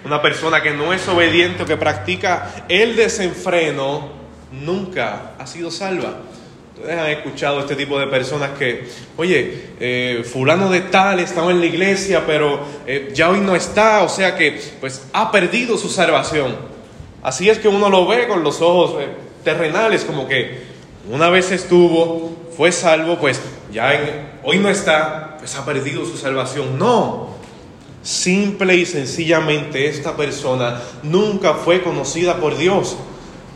Una 0.04 0.20
persona 0.20 0.62
que 0.62 0.72
no 0.72 0.92
es 0.92 1.06
obediente 1.06 1.62
o 1.62 1.66
que 1.66 1.76
practica 1.76 2.50
el 2.68 2.96
desenfreno 2.96 4.10
nunca 4.50 5.32
ha 5.38 5.46
sido 5.46 5.70
salva. 5.70 6.16
Ustedes 6.74 6.98
han 6.98 7.10
escuchado 7.10 7.60
este 7.60 7.76
tipo 7.76 8.00
de 8.00 8.08
personas 8.08 8.50
que, 8.58 8.88
oye, 9.16 9.74
eh, 9.78 10.24
fulano 10.24 10.68
de 10.68 10.80
tal 10.80 11.20
estaba 11.20 11.52
en 11.52 11.60
la 11.60 11.66
iglesia, 11.66 12.24
pero 12.26 12.66
eh, 12.86 13.10
ya 13.14 13.28
hoy 13.30 13.38
no 13.38 13.54
está, 13.54 14.02
o 14.02 14.08
sea 14.08 14.34
que 14.34 14.60
pues 14.80 15.06
ha 15.12 15.30
perdido 15.30 15.78
su 15.78 15.88
salvación. 15.88 16.71
Así 17.22 17.48
es 17.48 17.58
que 17.58 17.68
uno 17.68 17.88
lo 17.88 18.06
ve 18.06 18.26
con 18.26 18.42
los 18.42 18.60
ojos 18.60 19.00
eh, 19.00 19.08
terrenales, 19.44 20.04
como 20.04 20.26
que 20.26 20.62
una 21.10 21.30
vez 21.30 21.50
estuvo, 21.52 22.36
fue 22.56 22.72
salvo, 22.72 23.18
pues 23.18 23.40
ya 23.72 23.92
hoy 24.42 24.58
no 24.58 24.68
está, 24.68 25.36
pues 25.38 25.54
ha 25.56 25.64
perdido 25.64 26.04
su 26.04 26.16
salvación. 26.16 26.78
No, 26.78 27.36
simple 28.02 28.76
y 28.76 28.86
sencillamente 28.86 29.88
esta 29.88 30.16
persona 30.16 30.80
nunca 31.02 31.54
fue 31.54 31.82
conocida 31.82 32.36
por 32.36 32.56
Dios. 32.56 32.96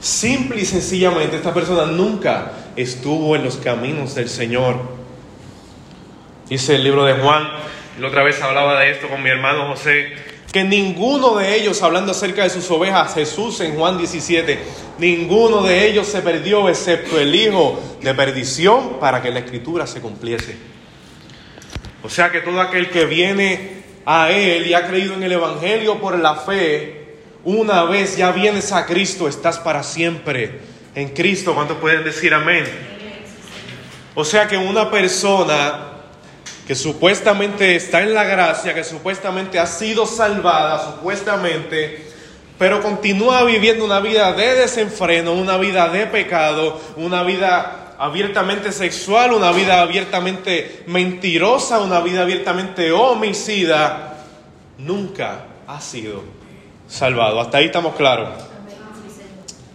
Simple 0.01 0.61
y 0.61 0.65
sencillamente 0.65 1.37
esta 1.37 1.55
persona 1.55 1.87
nunca 1.87 2.53
estuvo 2.77 3.35
en 3.35 3.45
los 3.45 3.57
caminos 3.57 4.15
del 4.15 4.29
Señor. 4.29 4.77
Dice 6.49 6.77
el 6.77 6.85
libro 6.85 7.05
de 7.05 7.15
Juan, 7.15 7.49
la 7.99 8.09
otra 8.09 8.23
vez 8.23 8.41
hablaba 8.43 8.79
de 8.79 8.91
esto 8.91 9.09
con 9.09 9.23
mi 9.23 9.31
hermano 9.31 9.69
José, 9.69 10.13
que 10.57 10.65
ninguno 10.65 11.35
de 11.35 11.55
ellos, 11.55 11.83
hablando 11.83 12.13
acerca 12.13 12.43
de 12.43 12.49
sus 12.49 12.71
ovejas, 12.71 13.13
Jesús 13.13 13.61
en 13.61 13.77
Juan 13.77 13.99
17, 13.99 14.59
ninguno 14.97 15.63
de 15.63 15.87
ellos 15.87 16.07
se 16.07 16.23
perdió 16.23 16.71
excepto 16.71 17.21
el 17.21 17.35
hijo 17.35 17.79
de 18.01 18.15
perdición 18.15 18.99
para 18.99 19.21
que 19.21 19.31
la 19.31 19.41
escritura 19.41 19.87
se 19.87 20.01
cumpliese. 20.01 20.57
O 22.03 22.09
sea 22.09 22.31
que 22.31 22.41
todo 22.41 22.59
aquel 22.59 22.89
que 22.89 23.05
viene 23.05 23.83
a 24.07 24.31
Él 24.31 24.67
y 24.67 24.73
ha 24.73 24.87
creído 24.87 25.13
en 25.13 25.25
el 25.25 25.33
Evangelio 25.33 26.01
por 26.01 26.19
la 26.19 26.37
fe, 26.37 27.19
una 27.45 27.85
vez 27.85 28.17
ya 28.17 28.33
vienes 28.33 28.73
a 28.73 28.87
Cristo, 28.87 29.29
estás 29.29 29.59
para 29.59 29.83
siempre 29.83 30.61
en 30.95 31.11
Cristo. 31.11 31.55
¿Cuántos 31.55 31.77
pueden 31.77 32.03
decir 32.03 32.33
amén? 32.33 32.65
O 34.15 34.25
sea 34.25 34.49
que 34.49 34.57
una 34.57 34.91
persona 34.91 35.96
que 36.67 36.75
supuestamente 36.75 37.77
está 37.77 38.03
en 38.03 38.13
la 38.13 38.25
gracia, 38.25 38.75
que 38.75 38.83
supuestamente 38.83 39.59
ha 39.59 39.67
sido 39.67 40.05
salvada, 40.05 40.93
supuestamente, 40.93 42.07
pero 42.59 42.83
continúa 42.83 43.45
viviendo 43.45 43.85
una 43.85 44.01
vida 44.01 44.33
de 44.33 44.57
desenfreno, 44.57 45.33
una 45.33 45.59
vida 45.59 45.89
de 45.89 46.07
pecado, 46.07 46.81
una 46.97 47.23
vida 47.23 47.95
abiertamente 47.99 48.73
sexual, 48.73 49.33
una 49.33 49.53
vida 49.53 49.81
abiertamente 49.81 50.83
mentirosa, 50.87 51.81
una 51.81 52.01
vida 52.01 52.23
abiertamente 52.23 52.91
homicida, 52.91 54.25
nunca 54.79 55.45
ha 55.69 55.81
sido 55.81 56.25
salvado. 56.89 57.41
Hasta 57.41 57.59
ahí 57.59 57.67
estamos 57.67 57.95
claros. 57.95 58.31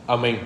Amén. 0.07 0.41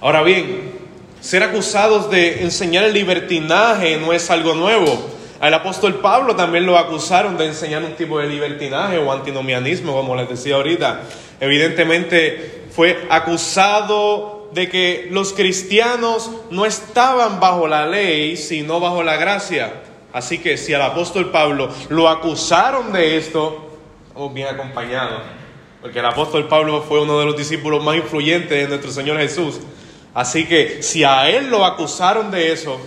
Ahora 0.00 0.22
bien, 0.22 0.72
ser 1.20 1.42
acusados 1.42 2.10
de 2.10 2.42
enseñar 2.42 2.84
el 2.84 2.92
libertinaje 2.92 3.96
no 3.96 4.12
es 4.12 4.30
algo 4.30 4.54
nuevo. 4.54 5.11
Al 5.42 5.54
apóstol 5.54 5.96
Pablo 5.96 6.36
también 6.36 6.64
lo 6.66 6.78
acusaron 6.78 7.36
de 7.36 7.46
enseñar 7.46 7.82
un 7.82 7.96
tipo 7.96 8.20
de 8.20 8.28
libertinaje 8.28 8.98
o 8.98 9.10
antinomianismo, 9.10 9.92
como 9.92 10.14
les 10.14 10.28
decía 10.28 10.54
ahorita. 10.54 11.00
Evidentemente 11.40 12.66
fue 12.70 13.08
acusado 13.10 14.50
de 14.52 14.68
que 14.68 15.08
los 15.10 15.32
cristianos 15.32 16.30
no 16.50 16.64
estaban 16.64 17.40
bajo 17.40 17.66
la 17.66 17.86
ley, 17.86 18.36
sino 18.36 18.78
bajo 18.78 19.02
la 19.02 19.16
gracia. 19.16 19.82
Así 20.12 20.38
que 20.38 20.56
si 20.56 20.74
al 20.74 20.82
apóstol 20.82 21.32
Pablo 21.32 21.70
lo 21.88 22.08
acusaron 22.08 22.92
de 22.92 23.16
esto, 23.16 23.68
estamos 24.06 24.32
bien 24.32 24.46
acompañados. 24.46 25.22
Porque 25.80 25.98
el 25.98 26.06
apóstol 26.06 26.46
Pablo 26.46 26.82
fue 26.82 27.02
uno 27.02 27.18
de 27.18 27.26
los 27.26 27.36
discípulos 27.36 27.82
más 27.82 27.96
influyentes 27.96 28.48
de 28.48 28.68
nuestro 28.68 28.92
Señor 28.92 29.18
Jesús. 29.18 29.58
Así 30.14 30.46
que 30.46 30.84
si 30.84 31.02
a 31.02 31.28
él 31.28 31.50
lo 31.50 31.64
acusaron 31.64 32.30
de 32.30 32.52
eso, 32.52 32.78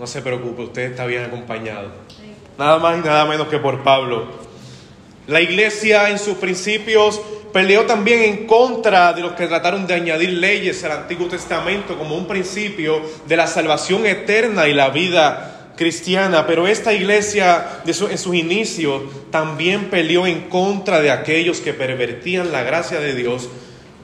no 0.00 0.06
se 0.06 0.22
preocupe, 0.22 0.62
usted 0.62 0.92
está 0.92 1.04
bien 1.04 1.24
acompañado. 1.24 1.90
Nada 2.58 2.78
más 2.78 2.98
y 2.98 3.06
nada 3.06 3.26
menos 3.26 3.48
que 3.48 3.58
por 3.58 3.82
Pablo. 3.82 4.28
La 5.26 5.42
iglesia 5.42 6.08
en 6.08 6.18
sus 6.18 6.38
principios 6.38 7.20
peleó 7.52 7.84
también 7.84 8.22
en 8.22 8.46
contra 8.46 9.12
de 9.12 9.20
los 9.20 9.32
que 9.32 9.46
trataron 9.46 9.86
de 9.86 9.92
añadir 9.92 10.30
leyes 10.30 10.82
al 10.84 10.92
Antiguo 10.92 11.28
Testamento 11.28 11.98
como 11.98 12.16
un 12.16 12.26
principio 12.26 13.02
de 13.28 13.36
la 13.36 13.46
salvación 13.46 14.06
eterna 14.06 14.68
y 14.68 14.72
la 14.72 14.88
vida 14.88 15.72
cristiana. 15.76 16.46
Pero 16.46 16.66
esta 16.66 16.94
iglesia 16.94 17.82
en 17.84 18.18
sus 18.18 18.34
inicios 18.34 19.02
también 19.30 19.90
peleó 19.90 20.26
en 20.26 20.48
contra 20.48 21.02
de 21.02 21.10
aquellos 21.10 21.60
que 21.60 21.74
pervertían 21.74 22.52
la 22.52 22.62
gracia 22.62 23.00
de 23.00 23.14
Dios 23.14 23.50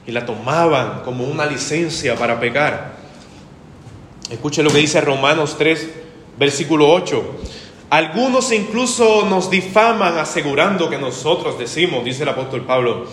y 0.05 0.11
la 0.11 0.27
tomaban 0.27 1.01
como 1.01 1.23
una 1.23 1.47
licencia 1.47 2.15
para 2.15 2.39
pecar. 2.39 2.96
Escuche 4.29 4.61
lo 4.61 4.69
que 4.71 4.79
dice 4.79 4.99
Romanos 4.99 5.55
3, 5.57 5.89
versículo 6.37 6.89
8. 6.91 7.23
Algunos 7.89 8.51
incluso 8.51 9.25
nos 9.25 9.49
difaman 9.49 10.17
asegurando 10.17 10.89
que 10.89 10.97
nosotros 10.97 11.57
decimos, 11.57 12.03
dice 12.03 12.23
el 12.23 12.29
apóstol 12.29 12.65
Pablo, 12.65 13.05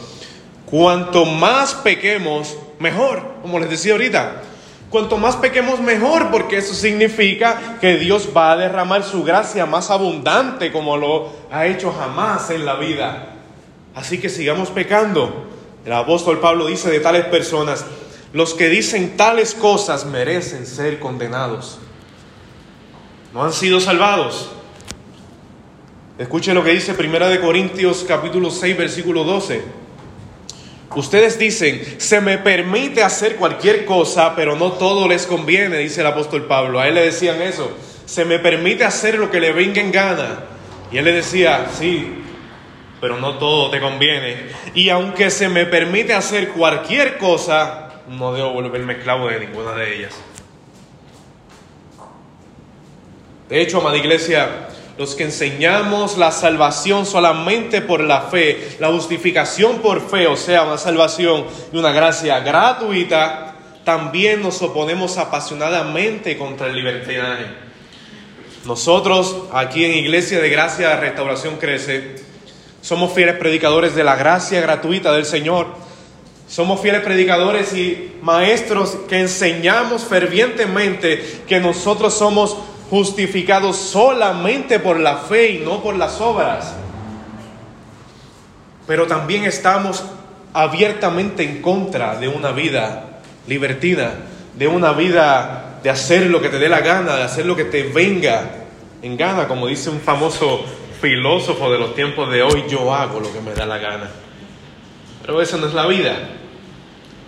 cuanto 0.67 1.25
más 1.25 1.75
pequemos, 1.75 2.57
mejor, 2.81 3.23
como 3.43 3.61
les 3.61 3.71
decía 3.71 3.93
ahorita. 3.93 4.43
Cuanto 4.91 5.17
más 5.17 5.37
pequemos, 5.37 5.79
mejor, 5.81 6.33
porque 6.33 6.59
eso 6.59 6.75
significa 6.75 7.79
que 7.81 7.97
Dios 7.97 8.31
va 8.37 8.51
a 8.51 8.57
derramar 8.57 9.05
su 9.05 9.23
gracia 9.23 9.67
más 9.67 9.91
abundante 9.91 10.73
como 10.73 10.97
lo 10.97 11.31
ha 11.53 11.67
hecho 11.67 11.93
jamás 11.93 12.51
en 12.51 12.65
la 12.65 12.75
vida. 12.75 13.37
Así 13.95 14.19
que 14.19 14.29
sigamos 14.29 14.71
pecando. 14.71 15.47
El 15.85 15.93
apóstol 15.93 16.41
Pablo 16.41 16.67
dice 16.67 16.91
de 16.91 16.99
tales 16.99 17.27
personas, 17.27 17.85
los 18.35 18.53
que 18.53 18.69
dicen 18.69 19.17
tales 19.17 19.55
cosas 19.55 20.05
merecen 20.05 20.67
ser 20.67 20.99
condenados. 20.99 21.79
No 23.33 23.45
han 23.45 23.53
sido 23.53 23.81
salvados. 23.81 24.51
Escuche 26.19 26.53
lo 26.53 26.65
que 26.65 26.73
dice 26.73 26.95
Primera 26.95 27.29
de 27.29 27.41
Corintios 27.41 28.05
capítulo 28.07 28.51
6 28.51 28.77
versículo 28.77 29.23
12. 29.23 29.63
Ustedes 30.97 31.39
dicen, 31.39 31.81
se 31.99 32.21
me 32.21 32.39
permite 32.39 33.05
hacer 33.05 33.37
cualquier 33.37 33.85
cosa, 33.85 34.35
pero 34.35 34.57
no 34.57 34.73
todo 34.73 35.07
les 35.09 35.27
conviene, 35.27 35.79
dice 35.79 36.01
el 36.01 36.09
apóstol 36.09 36.47
Pablo. 36.47 36.81
A 36.81 36.89
él 36.89 36.95
le 36.95 37.05
decían 37.07 37.41
eso, 37.41 37.71
se 38.05 38.25
me 38.25 38.41
permite 38.41 38.85
hacer 38.85 39.17
lo 39.17 39.31
que 39.31 39.41
le 39.41 39.53
venga 39.53 39.81
en 39.81 39.93
gana. 39.93 40.41
Y 40.91 40.99
él 40.99 41.05
le 41.05 41.13
decía, 41.13 41.69
sí, 41.73 42.13
pero 43.01 43.17
no 43.21 43.39
todo 43.39 43.71
te 43.71 43.81
conviene. 43.81 44.49
Y 44.75 44.89
aunque 44.89 45.31
se 45.31 45.49
me 45.49 45.67
permite 45.67 46.15
hacer 46.15 46.49
cualquier 46.49 47.19
cosa, 47.19 47.84
no 48.09 48.33
debo 48.33 48.53
volverme 48.53 48.95
esclavo 48.95 49.29
de 49.29 49.41
ninguna 49.41 49.73
de 49.73 49.97
ellas. 49.97 50.15
De 53.49 53.61
hecho, 53.61 53.79
amada 53.79 53.97
iglesia, 53.97 54.69
los 54.97 55.15
que 55.15 55.25
enseñamos 55.25 56.17
la 56.17 56.31
salvación 56.31 57.05
solamente 57.05 57.81
por 57.81 58.03
la 58.03 58.23
fe, 58.23 58.77
la 58.81 58.89
justificación 58.89 59.79
por 59.79 60.01
fe, 60.01 60.27
o 60.27 60.37
sea, 60.37 60.63
una 60.63 60.79
salvación 60.79 61.45
y 61.73 61.77
una 61.77 61.93
gracia 61.93 62.41
gratuita, 62.41 63.55
también 63.85 64.43
nos 64.43 64.63
oponemos 64.63 65.19
apasionadamente 65.19 66.39
contra 66.39 66.69
el 66.69 66.77
libertinaje. 66.77 67.47
Nosotros, 68.65 69.45
aquí 69.53 69.85
en 69.85 69.93
Iglesia 69.93 70.41
de 70.41 70.49
Gracia 70.49 70.97
Restauración 70.97 71.57
Crece, 71.57 72.17
somos 72.81 73.13
fieles 73.13 73.37
predicadores 73.37 73.95
de 73.95 74.05
la 74.05 74.17
gracia 74.17 74.61
gratuita 74.61 75.13
del 75.13 75.27
Señor. 75.27 75.84
Somos 76.49 76.81
fieles 76.81 77.03
predicadores 77.03 77.75
y 77.75 78.13
maestros 78.23 78.97
que 79.09 79.21
enseñamos 79.21 80.05
fervientemente 80.05 81.43
que 81.47 81.59
nosotros 81.59 82.15
somos 82.15 82.57
justificados 82.91 83.77
solamente 83.77 84.79
por 84.79 85.01
la 85.01 85.17
fe 85.17 85.53
y 85.53 85.59
no 85.59 85.83
por 85.83 85.97
las 85.97 86.21
obras. 86.21 86.75
Pero 88.87 89.07
también 89.07 89.45
estamos 89.45 90.05
abiertamente 90.53 91.43
en 91.43 91.63
contra 91.63 92.17
de 92.17 92.29
una 92.29 92.53
vida 92.53 93.21
libertina, 93.47 94.13
de 94.55 94.69
una 94.69 94.93
vida 94.93 95.81
de 95.83 95.91
hacer 95.91 96.27
lo 96.31 96.41
que 96.41 96.51
te 96.51 96.59
dé 96.59 96.69
la 96.69 96.81
gana, 96.81 97.17
de 97.17 97.23
hacer 97.23 97.47
lo 97.47 97.57
que 97.57 97.65
te 97.65 97.85
venga 97.85 98.65
en 99.03 99.17
gana, 99.17 99.49
como 99.49 99.67
dice 99.67 99.91
un 99.91 100.01
famoso 100.01 100.65
filósofo 101.01 101.71
de 101.71 101.79
los 101.79 101.95
tiempos 101.95 102.31
de 102.31 102.43
hoy, 102.43 102.65
yo 102.69 102.95
hago 102.95 103.21
lo 103.21 103.33
que 103.33 103.41
me 103.41 103.53
da 103.53 103.67
la 103.67 103.79
gana. 103.79 104.11
Pero 105.25 105.41
esa 105.41 105.57
no 105.57 105.67
es 105.67 105.73
la 105.73 105.87
vida. 105.87 106.17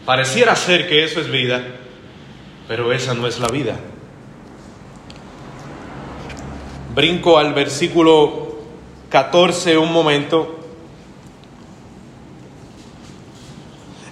Pareciera 0.05 0.55
ser 0.55 0.87
que 0.87 1.03
eso 1.03 1.19
es 1.19 1.31
vida, 1.31 1.65
pero 2.69 2.93
esa 2.93 3.15
no 3.15 3.26
es 3.26 3.38
la 3.38 3.49
vida. 3.49 3.76
Brinco 6.95 7.38
al 7.38 7.55
versículo 7.55 8.59
14 9.09 9.79
un 9.79 9.93
momento. 9.93 10.61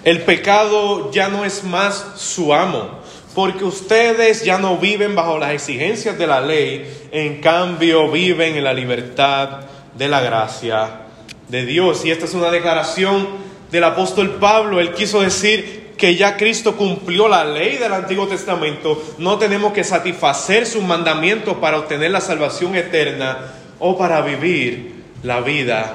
El 0.03 0.23
pecado 0.23 1.11
ya 1.11 1.29
no 1.29 1.45
es 1.45 1.63
más 1.63 2.13
su 2.15 2.55
amo, 2.55 3.01
porque 3.35 3.65
ustedes 3.65 4.43
ya 4.43 4.57
no 4.57 4.77
viven 4.77 5.15
bajo 5.15 5.37
las 5.37 5.51
exigencias 5.51 6.17
de 6.17 6.25
la 6.25 6.41
ley, 6.41 7.07
en 7.11 7.39
cambio 7.39 8.09
viven 8.09 8.55
en 8.55 8.63
la 8.63 8.73
libertad 8.73 9.61
de 9.95 10.07
la 10.07 10.21
gracia 10.21 11.01
de 11.49 11.65
Dios. 11.65 12.03
Y 12.03 12.11
esta 12.11 12.25
es 12.25 12.33
una 12.33 12.49
declaración 12.49 13.44
del 13.75 13.83
apóstol 13.83 14.37
Pablo. 14.39 14.79
Él 14.79 14.93
quiso 14.93 15.21
decir 15.21 15.93
que 15.97 16.15
ya 16.15 16.37
Cristo 16.37 16.75
cumplió 16.75 17.27
la 17.27 17.45
ley 17.45 17.77
del 17.77 17.93
Antiguo 17.93 18.27
Testamento, 18.27 19.01
no 19.17 19.37
tenemos 19.37 19.73
que 19.73 19.83
satisfacer 19.83 20.65
sus 20.65 20.83
mandamientos 20.83 21.57
para 21.57 21.77
obtener 21.79 22.11
la 22.11 22.21
salvación 22.21 22.75
eterna 22.75 23.37
o 23.79 23.97
para 23.97 24.21
vivir 24.21 25.03
la 25.23 25.41
vida 25.41 25.93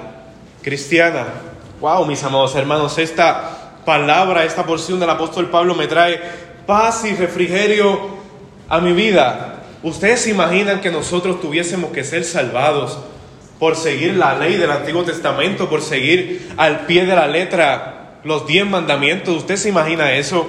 cristiana. 0.63 1.27
Wow, 1.81 2.07
mis 2.07 2.23
amados 2.23 2.55
hermanos, 2.55 2.99
esta 2.99 3.81
palabra, 3.85 4.45
esta 4.45 4.65
porción 4.65 5.01
del 5.01 5.11
apóstol 5.11 5.51
Pablo 5.51 5.75
me 5.75 5.87
trae 5.87 6.21
paz 6.67 7.05
y 7.05 7.15
refrigerio 7.15 7.99
a 8.69 8.81
mi 8.81 8.93
vida. 8.93 9.63
¿Ustedes 9.83 10.21
se 10.21 10.31
imaginan 10.31 10.81
que 10.81 10.91
nosotros 10.91 11.41
tuviésemos 11.41 11.91
que 11.91 12.05
ser 12.05 12.25
salvados 12.25 12.99
por 13.61 13.77
seguir 13.77 14.15
la 14.15 14.37
ley 14.37 14.57
del 14.57 14.71
Antiguo 14.71 15.05
Testamento, 15.05 15.69
por 15.69 15.83
seguir 15.83 16.51
al 16.57 16.87
pie 16.87 17.05
de 17.05 17.15
la 17.15 17.29
letra 17.29 18.17
los 18.25 18.47
diez 18.47 18.67
mandamientos, 18.67 19.37
¿usted 19.37 19.57
se 19.57 19.69
imagina 19.69 20.13
eso? 20.15 20.49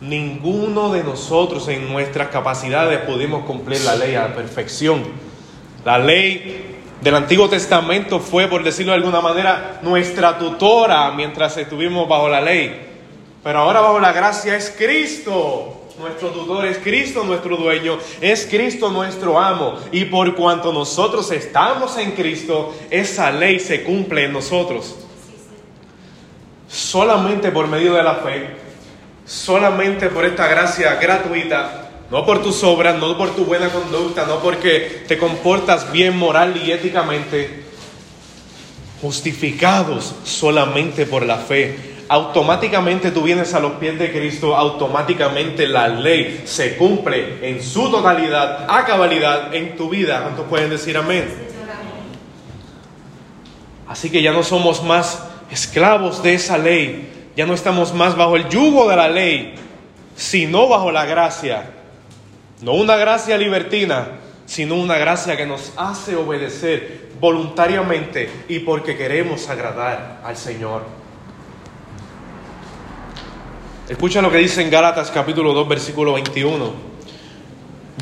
Ninguno 0.00 0.92
de 0.92 1.02
nosotros 1.02 1.66
en 1.68 1.92
nuestras 1.92 2.28
capacidades 2.28 3.00
pudimos 3.00 3.44
cumplir 3.44 3.80
la 3.82 3.96
ley 3.96 4.14
a 4.14 4.28
la 4.28 4.34
perfección. 4.34 5.02
La 5.84 5.98
ley 5.98 6.78
del 7.00 7.16
Antiguo 7.16 7.48
Testamento 7.48 8.20
fue, 8.20 8.46
por 8.46 8.62
decirlo 8.62 8.92
de 8.92 8.98
alguna 8.98 9.20
manera, 9.20 9.80
nuestra 9.82 10.38
tutora 10.38 11.10
mientras 11.10 11.56
estuvimos 11.56 12.08
bajo 12.08 12.28
la 12.28 12.40
ley. 12.40 12.88
Pero 13.42 13.58
ahora 13.58 13.80
bajo 13.80 13.98
la 13.98 14.12
gracia 14.12 14.56
es 14.56 14.72
Cristo. 14.76 15.81
Nuestro 16.02 16.30
tutor 16.30 16.66
es 16.66 16.78
Cristo, 16.78 17.22
nuestro 17.22 17.56
dueño, 17.56 17.96
es 18.20 18.48
Cristo 18.50 18.90
nuestro 18.90 19.38
amo. 19.38 19.78
Y 19.92 20.06
por 20.06 20.34
cuanto 20.34 20.72
nosotros 20.72 21.30
estamos 21.30 21.96
en 21.96 22.10
Cristo, 22.10 22.74
esa 22.90 23.30
ley 23.30 23.60
se 23.60 23.84
cumple 23.84 24.24
en 24.24 24.32
nosotros 24.32 24.96
solamente 26.66 27.52
por 27.52 27.68
medio 27.68 27.94
de 27.94 28.02
la 28.02 28.16
fe, 28.16 28.48
solamente 29.24 30.08
por 30.08 30.24
esta 30.24 30.48
gracia 30.48 30.94
gratuita, 30.96 31.90
no 32.10 32.26
por 32.26 32.42
tus 32.42 32.64
obras, 32.64 32.98
no 32.98 33.16
por 33.16 33.36
tu 33.36 33.44
buena 33.44 33.68
conducta, 33.68 34.26
no 34.26 34.40
porque 34.40 35.04
te 35.06 35.18
comportas 35.18 35.92
bien 35.92 36.16
moral 36.16 36.60
y 36.64 36.72
éticamente, 36.72 37.62
justificados 39.00 40.14
solamente 40.24 41.06
por 41.06 41.24
la 41.24 41.36
fe. 41.38 41.91
Automáticamente 42.12 43.10
tú 43.10 43.22
vienes 43.22 43.54
a 43.54 43.60
los 43.60 43.72
pies 43.72 43.98
de 43.98 44.12
Cristo, 44.12 44.54
automáticamente 44.54 45.66
la 45.66 45.88
ley 45.88 46.42
se 46.44 46.76
cumple 46.76 47.38
en 47.40 47.62
su 47.62 47.90
totalidad, 47.90 48.66
a 48.68 48.84
cabalidad 48.84 49.54
en 49.54 49.76
tu 49.76 49.88
vida. 49.88 50.20
¿Cuántos 50.20 50.44
pueden 50.46 50.68
decir 50.68 50.94
amén? 50.98 51.24
Así 53.88 54.10
que 54.10 54.20
ya 54.20 54.30
no 54.30 54.42
somos 54.42 54.84
más 54.84 55.26
esclavos 55.50 56.22
de 56.22 56.34
esa 56.34 56.58
ley. 56.58 57.30
Ya 57.34 57.46
no 57.46 57.54
estamos 57.54 57.94
más 57.94 58.14
bajo 58.14 58.36
el 58.36 58.46
yugo 58.50 58.90
de 58.90 58.96
la 58.96 59.08
ley, 59.08 59.54
sino 60.14 60.68
bajo 60.68 60.92
la 60.92 61.06
gracia. 61.06 61.70
No 62.60 62.74
una 62.74 62.96
gracia 62.96 63.38
libertina, 63.38 64.18
sino 64.44 64.74
una 64.74 64.98
gracia 64.98 65.34
que 65.34 65.46
nos 65.46 65.72
hace 65.78 66.14
obedecer 66.14 67.08
voluntariamente 67.18 68.28
y 68.50 68.58
porque 68.58 68.98
queremos 68.98 69.48
agradar 69.48 70.20
al 70.22 70.36
Señor. 70.36 71.01
Escucha 73.88 74.22
lo 74.22 74.30
que 74.30 74.38
dice 74.38 74.62
en 74.62 74.70
Gálatas 74.70 75.10
capítulo 75.10 75.52
2 75.52 75.68
versículo 75.68 76.14
21. 76.14 76.72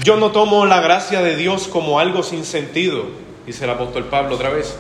Yo 0.04 0.16
no 0.16 0.30
tomo 0.30 0.66
la 0.66 0.80
gracia 0.80 1.22
de 1.22 1.36
Dios 1.36 1.68
como 1.68 1.98
algo 1.98 2.22
sin 2.22 2.44
sentido, 2.44 3.06
dice 3.46 3.64
el 3.64 3.70
apóstol 3.70 4.04
Pablo 4.04 4.36
otra 4.36 4.50
vez 4.50 4.76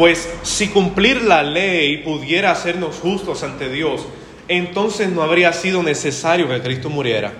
pues 0.00 0.30
si 0.44 0.68
cumplir 0.68 1.20
la 1.20 1.42
ley 1.42 1.98
pudiera 1.98 2.52
hacernos 2.52 2.96
justos 2.96 3.42
ante 3.42 3.68
Dios, 3.68 4.06
entonces 4.48 5.10
no 5.10 5.22
habría 5.22 5.52
sido 5.52 5.82
necesario 5.82 6.48
que 6.48 6.62
Cristo 6.62 6.88
muriera. 6.88 7.34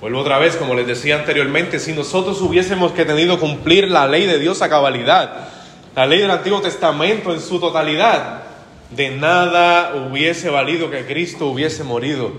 Vuelvo 0.00 0.18
otra 0.18 0.40
vez, 0.40 0.56
como 0.56 0.74
les 0.74 0.88
decía 0.88 1.14
anteriormente, 1.14 1.78
si 1.78 1.92
nosotros 1.92 2.40
hubiésemos 2.40 2.90
que 2.90 3.04
tenido 3.04 3.38
cumplir 3.38 3.88
la 3.88 4.08
ley 4.08 4.26
de 4.26 4.40
Dios 4.40 4.60
a 4.60 4.68
cabalidad, 4.68 5.48
la 5.94 6.04
ley 6.04 6.18
del 6.18 6.32
Antiguo 6.32 6.60
Testamento 6.60 7.32
en 7.32 7.40
su 7.40 7.60
totalidad, 7.60 8.42
de 8.90 9.10
nada 9.10 9.94
hubiese 9.94 10.50
valido 10.50 10.90
que 10.90 11.06
Cristo 11.06 11.46
hubiese 11.46 11.84
morido 11.84 12.32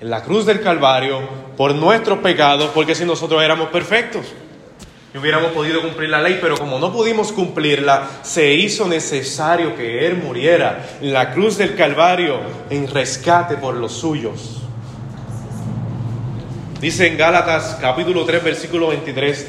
en 0.00 0.10
la 0.10 0.22
cruz 0.22 0.44
del 0.44 0.60
Calvario 0.60 1.20
por 1.56 1.74
nuestros 1.74 2.18
pecados, 2.18 2.70
porque 2.74 2.94
si 2.94 3.04
nosotros 3.04 3.42
éramos 3.42 3.68
perfectos 3.68 4.26
y 5.14 5.18
hubiéramos 5.18 5.52
podido 5.52 5.80
cumplir 5.80 6.10
la 6.10 6.20
ley, 6.20 6.38
pero 6.42 6.58
como 6.58 6.78
no 6.78 6.92
pudimos 6.92 7.32
cumplirla, 7.32 8.08
se 8.22 8.52
hizo 8.52 8.86
necesario 8.86 9.76
que 9.76 10.06
Él 10.06 10.16
muriera 10.16 10.84
en 11.00 11.12
la 11.12 11.32
cruz 11.32 11.56
del 11.56 11.74
Calvario 11.74 12.40
en 12.68 12.88
rescate 12.88 13.56
por 13.56 13.76
los 13.76 13.92
suyos. 13.92 14.60
Dice 16.80 17.06
en 17.06 17.16
Gálatas 17.16 17.78
capítulo 17.80 18.26
3 18.26 18.44
versículo 18.44 18.88
23, 18.88 19.46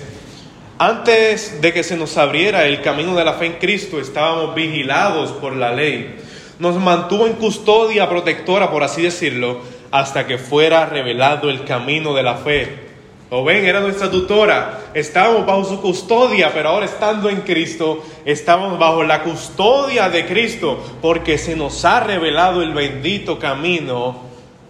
antes 0.78 1.62
de 1.62 1.74
que 1.74 1.84
se 1.84 1.98
nos 1.98 2.18
abriera 2.18 2.66
el 2.66 2.82
camino 2.82 3.16
de 3.16 3.26
la 3.26 3.34
fe 3.34 3.48
en 3.48 3.54
Cristo, 3.54 4.00
estábamos 4.00 4.56
vigilados 4.56 5.32
por 5.32 5.56
la 5.56 5.74
ley. 5.74 6.16
Nos 6.60 6.76
mantuvo 6.78 7.28
en 7.28 7.34
custodia 7.34 8.08
protectora, 8.10 8.72
por 8.72 8.84
así 8.84 9.02
decirlo, 9.02 9.60
hasta 9.92 10.26
que 10.26 10.38
fuera 10.38 10.86
revelado 10.86 11.50
el 11.50 11.64
camino 11.64 12.14
de 12.14 12.24
la 12.24 12.36
fe 12.36 12.86
o 13.30 13.44
ven, 13.44 13.66
era 13.66 13.80
nuestra 13.80 14.10
tutora. 14.10 14.82
Estábamos 14.94 15.46
bajo 15.46 15.66
su 15.66 15.82
custodia, 15.82 16.52
pero 16.54 16.70
ahora 16.70 16.86
estando 16.86 17.30
en 17.30 17.42
Cristo, 17.42 18.04
estamos 18.24 18.78
bajo 18.78 19.04
la 19.04 19.24
custodia 19.24 20.10
de 20.10 20.26
Cristo, 20.26 20.82
porque 21.02 21.38
se 21.38 21.56
nos 21.56 21.84
ha 21.86 22.02
revelado 22.02 22.62
el 22.62 22.74
bendito 22.74 23.40
camino 23.40 24.22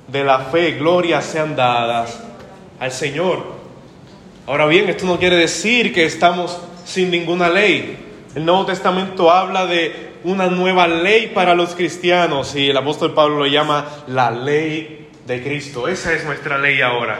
de 0.07 0.23
la 0.23 0.39
fe. 0.39 0.73
Glorias 0.73 1.25
sean 1.25 1.55
dadas 1.55 2.23
al 2.79 2.91
Señor. 2.91 3.55
Ahora 4.47 4.67
bien, 4.67 4.87
esto 4.87 5.05
no 5.05 5.19
quiere 5.19 5.35
decir 5.35 5.93
que 5.93 6.05
estamos 6.05 6.57
sin 6.85 7.11
ninguna 7.11 7.49
ley. 7.49 7.97
El 8.35 8.45
Nuevo 8.45 8.65
Testamento 8.65 9.31
habla 9.31 9.65
de 9.65 10.14
una 10.25 10.47
nueva 10.47 10.87
ley 10.87 11.27
para 11.27 11.53
los 11.53 11.75
cristianos 11.75 12.55
y 12.55 12.69
el 12.69 12.77
apóstol 12.77 13.13
Pablo 13.13 13.37
lo 13.37 13.45
llama 13.45 13.87
la 14.07 14.31
ley 14.31 15.09
de 15.25 15.43
Cristo. 15.43 15.87
Esa 15.87 16.13
es 16.13 16.25
nuestra 16.25 16.57
ley 16.57 16.81
ahora. 16.81 17.19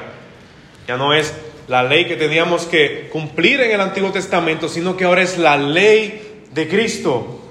Ya 0.88 0.98
no 0.98 1.14
es 1.14 1.34
la 1.68 1.84
ley 1.84 2.06
que 2.06 2.16
teníamos 2.16 2.66
que 2.66 3.10
cumplir 3.12 3.62
en 3.62 3.72
el 3.72 3.82
Antiguo 3.82 4.12
Testamento, 4.12 4.68
sino 4.68 4.98
que 4.98 5.06
ahora 5.06 5.22
es 5.22 5.38
la 5.38 5.56
ley 5.56 6.42
de 6.52 6.68
Cristo. 6.68 7.42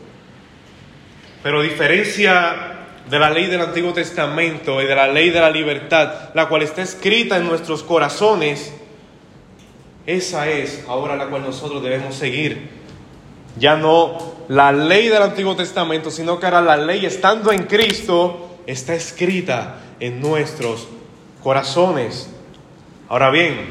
Pero 1.44 1.62
diferencia 1.62 2.72
de 3.08 3.18
la 3.18 3.30
ley 3.30 3.46
del 3.46 3.60
Antiguo 3.60 3.92
Testamento 3.92 4.82
y 4.82 4.86
de 4.86 4.94
la 4.94 5.06
ley 5.06 5.30
de 5.30 5.40
la 5.40 5.50
libertad, 5.50 6.34
la 6.34 6.48
cual 6.48 6.62
está 6.62 6.82
escrita 6.82 7.36
en 7.36 7.46
nuestros 7.46 7.84
corazones, 7.84 8.74
Esa 10.06 10.50
es 10.50 10.84
ahora 10.86 11.16
la 11.16 11.28
cual 11.28 11.44
nosotros 11.44 11.82
debemos 11.82 12.14
seguir. 12.14 12.83
Ya 13.56 13.76
no 13.76 14.34
la 14.48 14.72
ley 14.72 15.08
del 15.08 15.22
Antiguo 15.22 15.56
Testamento, 15.56 16.10
sino 16.10 16.38
que 16.38 16.46
ahora 16.46 16.60
la 16.60 16.76
ley 16.76 17.06
estando 17.06 17.52
en 17.52 17.64
Cristo 17.64 18.58
está 18.66 18.94
escrita 18.94 19.76
en 20.00 20.20
nuestros 20.20 20.88
corazones. 21.42 22.30
Ahora 23.08 23.30
bien, 23.30 23.68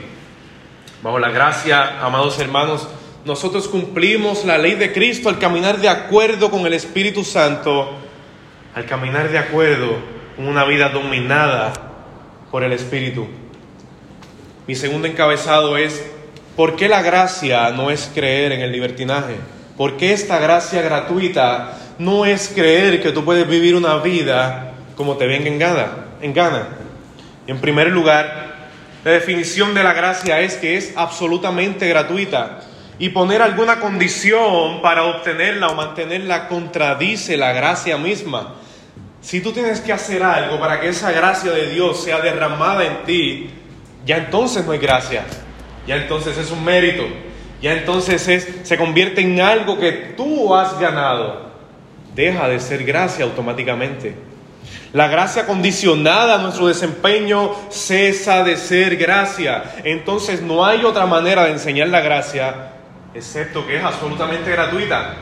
bajo 1.02 1.20
la 1.20 1.30
gracia, 1.30 2.04
amados 2.04 2.40
hermanos, 2.40 2.88
nosotros 3.26 3.68
cumplimos 3.68 4.46
la 4.46 4.58
ley 4.58 4.76
de 4.76 4.92
Cristo 4.94 5.30
al 5.30 5.40
caminar 5.40 5.78
de 5.80 5.90
acuerdo 5.90 6.50
con 6.50 6.66
el 6.66 6.74
Espíritu 6.74 7.24
Santo, 7.24 7.90
al 8.76 8.86
caminar 8.86 9.30
de 9.30 9.38
acuerdo 9.38 9.96
con 10.36 10.48
una 10.48 10.66
vida 10.66 10.90
dominada 10.90 11.74
por 12.52 12.64
el 12.64 12.74
Espíritu. 12.74 13.28
Mi 14.68 14.76
segundo 14.76 15.08
encabezado 15.08 15.78
es, 15.78 16.04
¿por 16.56 16.76
qué 16.76 16.88
la 16.88 17.02
gracia 17.02 17.70
no 17.72 17.92
es 17.92 18.10
creer 18.14 18.52
en 18.54 18.62
el 18.62 18.72
libertinaje? 18.72 19.36
¿Por 19.78 19.98
qué 19.98 20.14
esta 20.14 20.40
gracia 20.40 20.82
gratuita 20.82 21.78
no 21.98 22.26
es 22.26 22.52
creer 22.54 23.02
que 23.02 23.12
tú 23.12 23.26
puedes 23.26 23.48
vivir 23.48 23.76
una 23.76 23.98
vida 23.98 24.74
como 24.96 25.18
te 25.18 25.26
venga 25.26 25.48
en 25.48 25.58
gana? 25.58 25.88
En 26.22 26.34
gana? 26.34 26.68
En 27.48 27.60
primer 27.60 27.90
lugar, 27.90 28.70
la 29.04 29.12
definición 29.12 29.74
de 29.74 29.84
la 29.84 29.94
gracia 29.94 30.40
es 30.42 30.56
que 30.56 30.78
es 30.78 30.94
absolutamente 30.96 31.88
gratuita 31.88 32.62
y 33.00 33.10
poner 33.10 33.42
alguna 33.42 33.80
condición 33.80 34.82
para 34.82 35.06
obtenerla 35.06 35.68
o 35.68 35.76
mantenerla 35.76 36.48
contradice 36.48 37.36
la 37.36 37.52
gracia 37.52 37.98
misma. 37.98 38.56
Si 39.22 39.42
tú 39.42 39.52
tienes 39.52 39.82
que 39.82 39.92
hacer 39.92 40.22
algo 40.22 40.60
para 40.60 40.80
que 40.80 40.90
esa 40.90 41.12
gracia 41.12 41.52
de 41.52 41.72
Dios 41.72 42.04
sea 42.04 42.20
derramada 42.20 42.86
en 42.86 43.04
ti, 43.06 43.50
ya 44.06 44.18
entonces 44.18 44.66
no 44.66 44.74
hay 44.74 44.80
gracia, 44.80 45.24
ya 45.88 45.96
entonces 45.96 46.38
es 46.38 46.52
un 46.52 46.64
mérito, 46.64 47.04
ya 47.64 47.72
entonces 47.72 48.28
es, 48.28 48.48
se 48.64 48.78
convierte 48.78 49.22
en 49.22 49.40
algo 49.40 49.80
que 49.80 49.92
tú 50.18 50.54
has 50.54 50.78
ganado. 50.78 51.54
Deja 52.14 52.50
de 52.50 52.60
ser 52.60 52.84
gracia 52.84 53.24
automáticamente. 53.24 54.16
La 54.92 55.08
gracia 55.08 55.48
condicionada 55.48 56.36
a 56.36 56.38
nuestro 56.40 56.68
desempeño 56.68 57.52
cesa 57.70 58.44
de 58.44 58.58
ser 58.58 58.98
gracia. 58.98 59.64
Entonces 59.86 60.42
no 60.42 60.66
hay 60.66 60.84
otra 60.84 61.06
manera 61.06 61.46
de 61.46 61.52
enseñar 61.52 61.88
la 61.88 62.02
gracia 62.02 62.74
excepto 63.14 63.66
que 63.66 63.78
es 63.78 63.84
absolutamente 63.84 64.52
gratuita. 64.52 65.16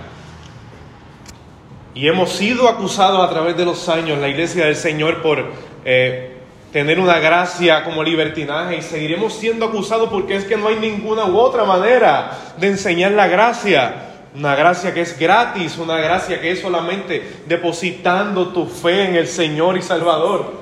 Y 1.94 2.08
hemos 2.08 2.32
sido 2.32 2.70
acusados 2.70 3.24
a 3.24 3.30
través 3.30 3.56
de 3.56 3.66
los 3.66 3.88
años, 3.90 4.18
la 4.18 4.30
iglesia 4.30 4.66
del 4.66 4.76
Señor, 4.76 5.22
por 5.22 5.52
eh, 5.84 6.31
tener 6.72 7.00
una 7.00 7.20
gracia 7.20 7.84
como 7.84 8.04
libertinaje 8.04 8.78
y 8.78 8.82
seguiremos 8.82 9.34
siendo 9.34 9.66
acusados 9.66 10.10
porque 10.10 10.36
es 10.36 10.46
que 10.46 10.58
no 10.58 10.70
hay 10.70 10.78
ninguna 10.78 11.26
u 11.26 11.38
otra 11.38 11.66
manera 11.66 12.32
de 12.58 12.68
enseñar 12.68 13.12
la 13.12 13.28
gracia. 13.28 14.08
Una 14.34 14.56
gracia 14.56 14.94
que 14.94 15.02
es 15.02 15.20
gratis, 15.20 15.78
una 15.78 15.98
gracia 15.98 16.40
que 16.40 16.52
es 16.52 16.62
solamente 16.62 17.42
depositando 17.48 18.48
tu 18.48 18.66
fe 18.66 19.10
en 19.10 19.16
el 19.16 19.28
Señor 19.28 19.78
y 19.78 19.82
Salvador. 19.82 20.54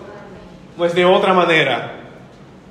No 0.75 0.85
es 0.85 0.95
de 0.95 1.05
otra 1.05 1.33
manera. 1.33 1.95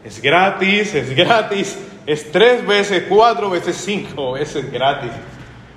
Es 0.05 0.21
gratis, 0.21 0.95
es 0.95 1.15
gratis, 1.15 1.79
es 2.07 2.33
tres 2.33 2.67
veces, 2.67 3.05
cuatro 3.09 3.51
veces, 3.51 3.77
cinco 3.77 4.33
veces 4.33 4.73
gratis. 4.73 5.13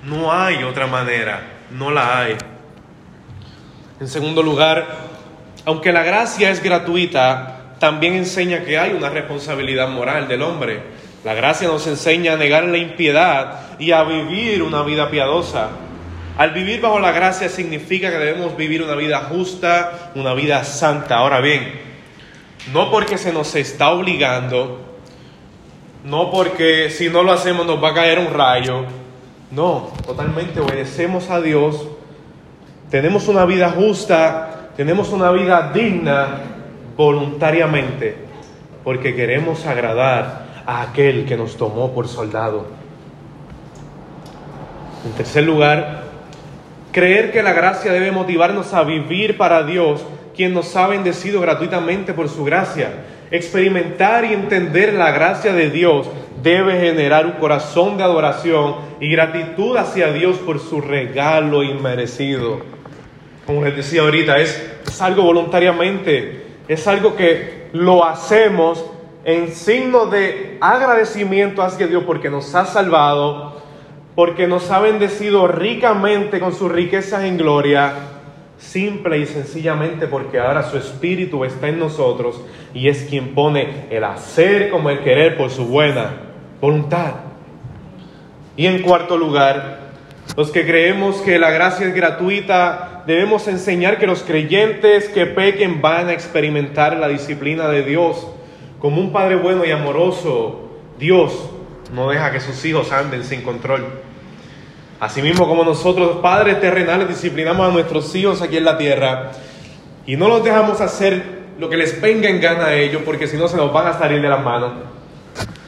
No 0.04 0.32
hay 0.32 0.64
otra 0.64 0.88
manera, 0.88 1.42
no 1.70 1.92
la 1.92 2.20
hay. 2.20 2.38
En 4.00 4.08
segundo 4.08 4.42
lugar, 4.42 5.11
aunque 5.66 5.92
la 5.92 6.04
gracia 6.04 6.50
es 6.50 6.62
gratuita, 6.64 7.76
también 7.80 8.14
enseña 8.14 8.64
que 8.64 8.78
hay 8.78 8.94
una 8.94 9.10
responsabilidad 9.10 9.90
moral 9.90 10.28
del 10.28 10.42
hombre. 10.42 10.82
La 11.24 11.34
gracia 11.34 11.68
nos 11.68 11.86
enseña 11.88 12.34
a 12.34 12.38
negar 12.38 12.64
la 12.66 12.78
impiedad 12.78 13.78
y 13.80 13.92
a 13.92 14.04
vivir 14.04 14.64
una 14.64 14.84
vida 14.84 15.10
piadosa. 15.10 15.70
Al 16.38 16.52
vivir 16.52 16.82
bajo 16.82 17.00
la 17.00 17.12
gracia 17.12 17.50
significa 17.50 18.10
que 18.10 18.18
debemos 18.18 18.56
vivir 18.58 18.82
una 18.82 18.96
vida 18.96 19.28
justa, 19.30 20.12
una 20.16 20.34
vida 20.34 20.64
santa. 20.64 21.18
Ahora 21.18 21.42
bien, 21.42 21.72
no 22.74 22.90
porque 22.90 23.18
se 23.18 23.34
nos 23.34 23.54
está 23.56 23.92
obligando, 23.92 24.80
no 26.04 26.32
porque 26.32 26.90
si 26.90 27.10
no 27.10 27.22
lo 27.24 27.32
hacemos 27.32 27.66
nos 27.66 27.84
va 27.84 27.90
a 27.90 27.94
caer 27.94 28.20
un 28.20 28.34
rayo. 28.34 28.86
No, 29.52 29.92
totalmente 30.06 30.60
obedecemos 30.60 31.30
a 31.30 31.42
Dios. 31.42 31.88
Tenemos 32.90 33.28
una 33.28 33.46
vida 33.46 33.70
justa, 33.70 34.61
tenemos 34.82 35.12
una 35.12 35.30
vida 35.30 35.70
digna 35.72 36.40
voluntariamente, 36.98 38.16
porque 38.84 39.14
queremos 39.14 39.68
agradar 39.68 40.64
a 40.66 40.82
aquel 40.82 41.28
que 41.28 41.38
nos 41.38 41.56
tomó 41.56 41.92
por 41.92 42.08
soldado. 42.08 42.66
En 45.06 45.12
tercer 45.12 45.44
lugar, 45.44 46.06
creer 46.92 47.32
que 47.32 47.44
la 47.44 47.54
gracia 47.54 47.94
debe 47.94 48.12
motivarnos 48.12 48.74
a 48.74 48.82
vivir 48.82 49.38
para 49.38 49.62
Dios, 49.62 50.04
quien 50.36 50.56
nos 50.56 50.76
ha 50.76 50.88
bendecido 50.88 51.42
gratuitamente 51.42 52.16
por 52.16 52.28
su 52.28 52.44
gracia. 52.44 53.04
Experimentar 53.30 54.26
y 54.26 54.34
entender 54.34 54.94
la 54.94 55.12
gracia 55.12 55.54
de 55.54 55.70
Dios 55.70 56.10
debe 56.42 56.80
generar 56.80 57.28
un 57.28 57.34
corazón 57.34 57.98
de 57.98 58.04
adoración 58.04 58.78
y 59.00 59.12
gratitud 59.12 59.78
hacia 59.78 60.12
Dios 60.12 60.38
por 60.38 60.60
su 60.60 60.82
regalo 60.82 61.62
inmerecido. 61.62 62.81
Como 63.52 63.66
les 63.66 63.76
decía 63.76 64.04
ahorita, 64.04 64.38
es, 64.38 64.66
es 64.88 65.02
algo 65.02 65.24
voluntariamente, 65.24 66.42
es 66.70 66.88
algo 66.88 67.18
que 67.18 67.68
lo 67.74 68.06
hacemos 68.06 68.86
en 69.26 69.52
signo 69.52 70.06
de 70.06 70.58
agradecimiento 70.62 71.62
hacia 71.62 71.86
Dios 71.88 72.06
porque 72.08 72.30
nos 72.30 72.56
ha 72.56 72.64
salvado, 72.64 73.62
porque 74.16 74.48
nos 74.48 74.72
ha 74.72 74.80
bendecido 74.80 75.50
ricamente 75.50 76.40
con 76.40 76.54
sus 76.54 76.72
riquezas 76.72 77.26
en 77.26 77.36
gloria 77.36 77.94
simple 78.58 79.18
y 79.18 79.26
sencillamente 79.26 80.08
porque 80.08 80.40
ahora 80.40 80.64
su 80.64 80.78
espíritu 80.78 81.44
está 81.44 81.68
en 81.68 81.78
nosotros 81.78 82.42
y 82.74 82.88
es 82.88 83.04
quien 83.10 83.36
pone 83.36 83.88
el 83.90 84.06
hacer 84.06 84.70
como 84.70 84.90
el 84.90 85.00
querer 85.00 85.36
por 85.36 85.50
su 85.50 85.66
buena 85.66 86.10
voluntad. 86.62 87.16
Y 88.56 88.68
en 88.68 88.82
cuarto 88.82 89.18
lugar, 89.18 89.92
los 90.38 90.52
que 90.52 90.66
creemos 90.66 91.18
que 91.18 91.38
la 91.38 91.52
gracia 91.52 91.86
es 91.86 91.94
gratuita, 91.94 92.91
debemos 93.06 93.48
enseñar 93.48 93.98
que 93.98 94.08
los 94.08 94.24
creyentes 94.24 95.10
que 95.10 95.26
pequen 95.26 95.82
van 95.82 96.10
a 96.10 96.14
experimentar 96.14 96.98
la 96.98 97.08
disciplina 97.08 97.68
de 97.68 97.84
Dios. 97.84 98.28
Como 98.80 99.00
un 99.00 99.12
Padre 99.12 99.36
bueno 99.36 99.66
y 99.66 99.72
amoroso, 99.72 100.70
Dios 101.00 101.34
no 101.94 102.10
deja 102.10 102.32
que 102.32 102.40
sus 102.40 102.64
hijos 102.66 102.92
anden 102.92 103.24
sin 103.24 103.42
control. 103.42 103.86
Asimismo 105.00 105.48
como 105.48 105.64
nosotros, 105.64 106.18
padres 106.22 106.62
terrenales, 106.62 107.08
disciplinamos 107.08 107.68
a 107.68 107.72
nuestros 107.72 108.14
hijos 108.14 108.42
aquí 108.42 108.58
en 108.58 108.66
la 108.66 108.78
tierra 108.78 109.32
y 110.06 110.16
no 110.16 110.28
los 110.28 110.44
dejamos 110.44 110.80
hacer 110.80 111.42
lo 111.58 111.70
que 111.70 111.78
les 111.78 112.00
venga 112.00 112.30
en 112.30 112.40
gana 112.40 112.68
a 112.68 112.76
ellos, 112.76 113.02
porque 113.04 113.28
si 113.28 113.36
no 113.36 113.48
se 113.48 113.58
nos 113.58 113.74
van 113.74 113.88
a 113.88 113.94
salir 113.94 114.22
de 114.22 114.30
las 114.30 114.44
manos. 114.44 114.74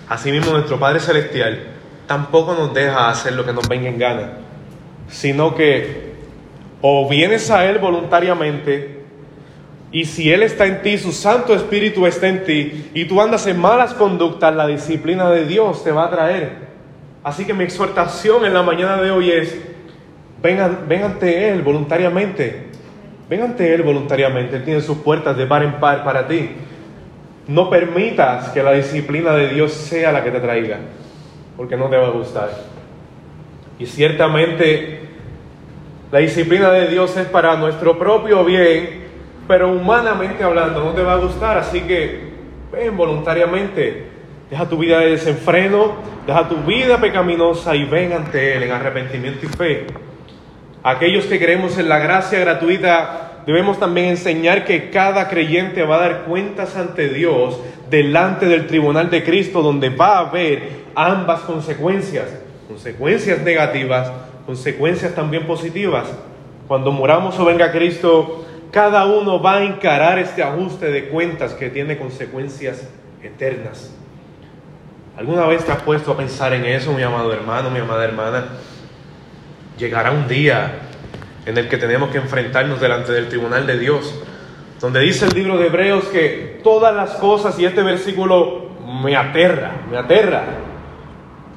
Asimismo 0.07 0.51
nuestro 0.51 0.79
Padre 0.79 0.99
Celestial 0.99 1.63
tampoco 2.05 2.53
nos 2.53 2.73
deja 2.73 3.09
hacer 3.09 3.33
lo 3.33 3.43
que 3.43 3.53
nos 3.53 3.67
venga 3.67 3.89
en 3.89 3.97
gana, 3.97 4.33
sino 5.07 5.55
que 5.55 6.12
o 6.85 7.07
vienes 7.07 7.49
a 7.49 7.65
Él 7.65 7.79
voluntariamente, 7.79 9.03
y 9.89 10.03
si 10.03 10.33
Él 10.33 10.43
está 10.43 10.65
en 10.65 10.81
ti, 10.81 10.97
su 10.97 11.13
Santo 11.13 11.55
Espíritu 11.55 12.05
está 12.05 12.27
en 12.27 12.43
ti, 12.43 12.89
y 12.93 13.05
tú 13.05 13.21
andas 13.21 13.47
en 13.47 13.57
malas 13.57 13.93
conductas, 13.93 14.53
la 14.53 14.67
disciplina 14.67 15.29
de 15.29 15.45
Dios 15.45 15.81
te 15.81 15.93
va 15.93 16.07
a 16.07 16.09
traer. 16.09 16.51
Así 17.23 17.45
que 17.45 17.53
mi 17.53 17.63
exhortación 17.63 18.43
en 18.43 18.53
la 18.53 18.63
mañana 18.63 19.01
de 19.01 19.11
hoy 19.11 19.31
es, 19.31 19.57
vengan, 20.41 20.79
ven 20.89 21.03
ante 21.03 21.47
Él 21.47 21.61
voluntariamente, 21.61 22.65
ven 23.29 23.43
ante 23.43 23.73
Él 23.73 23.83
voluntariamente, 23.83 24.57
Él 24.57 24.65
tiene 24.65 24.81
sus 24.81 24.97
puertas 24.97 25.37
de 25.37 25.45
par 25.45 25.63
en 25.63 25.79
par 25.79 26.03
para 26.03 26.27
ti. 26.27 26.49
No 27.47 27.69
permitas 27.69 28.49
que 28.49 28.61
la 28.61 28.73
disciplina 28.73 29.33
de 29.33 29.53
Dios 29.53 29.71
sea 29.71 30.11
la 30.11 30.21
que 30.21 30.31
te 30.31 30.41
traiga, 30.41 30.79
porque 31.55 31.77
no 31.77 31.87
te 31.87 31.95
va 31.95 32.07
a 32.07 32.11
gustar. 32.11 32.49
Y 33.79 33.85
ciertamente 33.85 35.02
la 36.13 36.19
disciplina 36.19 36.69
de 36.69 36.87
Dios 36.87 37.17
es 37.17 37.25
para 37.25 37.57
nuestro 37.57 37.97
propio 37.97 38.45
bien, 38.45 39.07
pero 39.47 39.69
humanamente 39.69 40.43
hablando 40.43 40.83
no 40.83 40.91
te 40.91 41.01
va 41.01 41.13
a 41.13 41.17
gustar, 41.17 41.57
así 41.57 41.81
que 41.81 42.19
ven 42.71 42.95
voluntariamente, 42.95 44.05
deja 44.49 44.69
tu 44.69 44.77
vida 44.77 44.99
de 44.99 45.09
desenfreno, 45.09 46.13
Deja 46.25 46.47
tu 46.47 46.55
vida 46.63 47.01
pecaminosa 47.01 47.75
y 47.75 47.83
ven 47.83 48.13
ante 48.13 48.55
Él 48.55 48.63
en 48.63 48.71
arrepentimiento 48.71 49.45
y 49.45 49.49
fe. 49.49 49.87
Aquellos 50.81 51.25
que 51.25 51.37
creemos 51.37 51.77
en 51.77 51.89
la 51.89 51.99
gracia 51.99 52.39
gratuita, 52.39 53.41
debemos 53.45 53.77
también 53.77 54.07
enseñar 54.07 54.63
que 54.63 54.89
cada 54.89 55.27
creyente 55.27 55.83
va 55.83 55.97
a 55.97 55.99
dar 55.99 56.21
cuentas 56.23 56.77
ante 56.77 57.09
Dios 57.09 57.59
delante 57.89 58.45
del 58.45 58.67
tribunal 58.67 59.09
de 59.09 59.21
Cristo, 59.21 59.61
donde 59.61 59.89
va 59.89 60.17
a 60.17 60.29
haber 60.29 60.83
ambas 60.95 61.41
consecuencias, 61.41 62.39
consecuencias 62.69 63.41
negativas, 63.41 64.09
consecuencias 64.45 65.15
también 65.15 65.45
positivas. 65.45 66.07
Cuando 66.67 66.91
muramos 66.91 67.37
o 67.39 67.45
venga 67.45 67.71
Cristo, 67.71 68.45
cada 68.71 69.05
uno 69.05 69.41
va 69.41 69.57
a 69.57 69.63
encarar 69.63 70.17
este 70.17 70.43
ajuste 70.43 70.91
de 70.91 71.09
cuentas 71.09 71.53
que 71.53 71.69
tiene 71.69 71.97
consecuencias 71.97 72.89
eternas. 73.21 73.93
¿Alguna 75.17 75.45
vez 75.45 75.63
te 75.63 75.71
has 75.71 75.81
puesto 75.83 76.11
a 76.11 76.17
pensar 76.17 76.53
en 76.53 76.65
eso, 76.65 76.91
mi 76.93 77.03
amado 77.03 77.31
hermano, 77.31 77.69
mi 77.69 77.79
amada 77.79 78.03
hermana? 78.03 78.45
Llegará 79.77 80.11
un 80.11 80.27
día 80.27 80.79
en 81.45 81.57
el 81.57 81.69
que 81.69 81.77
tenemos 81.77 82.09
que 82.09 82.17
enfrentarnos 82.17 82.81
delante 82.81 83.11
del 83.11 83.29
tribunal 83.29 83.67
de 83.67 83.77
Dios, 83.77 84.13
donde 84.81 85.01
dice 85.01 85.25
el 85.25 85.33
libro 85.33 85.57
de 85.57 85.67
Hebreos 85.67 86.05
que 86.05 86.59
todas 86.63 86.95
las 86.95 87.11
cosas, 87.11 87.59
y 87.59 87.65
este 87.65 87.83
versículo 87.83 88.69
me 89.03 89.15
aterra, 89.15 89.71
me 89.89 89.97
aterra, 89.97 90.43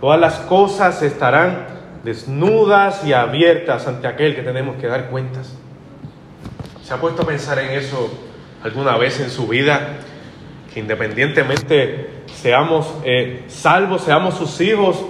todas 0.00 0.20
las 0.20 0.34
cosas 0.40 1.02
estarán 1.02 1.75
desnudas 2.06 3.04
y 3.04 3.12
abiertas 3.12 3.88
ante 3.88 4.06
aquel 4.06 4.36
que 4.36 4.42
tenemos 4.42 4.76
que 4.76 4.86
dar 4.86 5.10
cuentas. 5.10 5.52
¿Se 6.82 6.94
ha 6.94 6.98
puesto 6.98 7.22
a 7.22 7.26
pensar 7.26 7.58
en 7.58 7.72
eso 7.72 8.08
alguna 8.62 8.96
vez 8.96 9.18
en 9.18 9.28
su 9.28 9.48
vida? 9.48 9.96
Que 10.72 10.78
independientemente 10.78 12.22
seamos 12.32 12.94
eh, 13.04 13.42
salvos, 13.48 14.02
seamos 14.02 14.34
sus 14.34 14.60
hijos, 14.60 15.04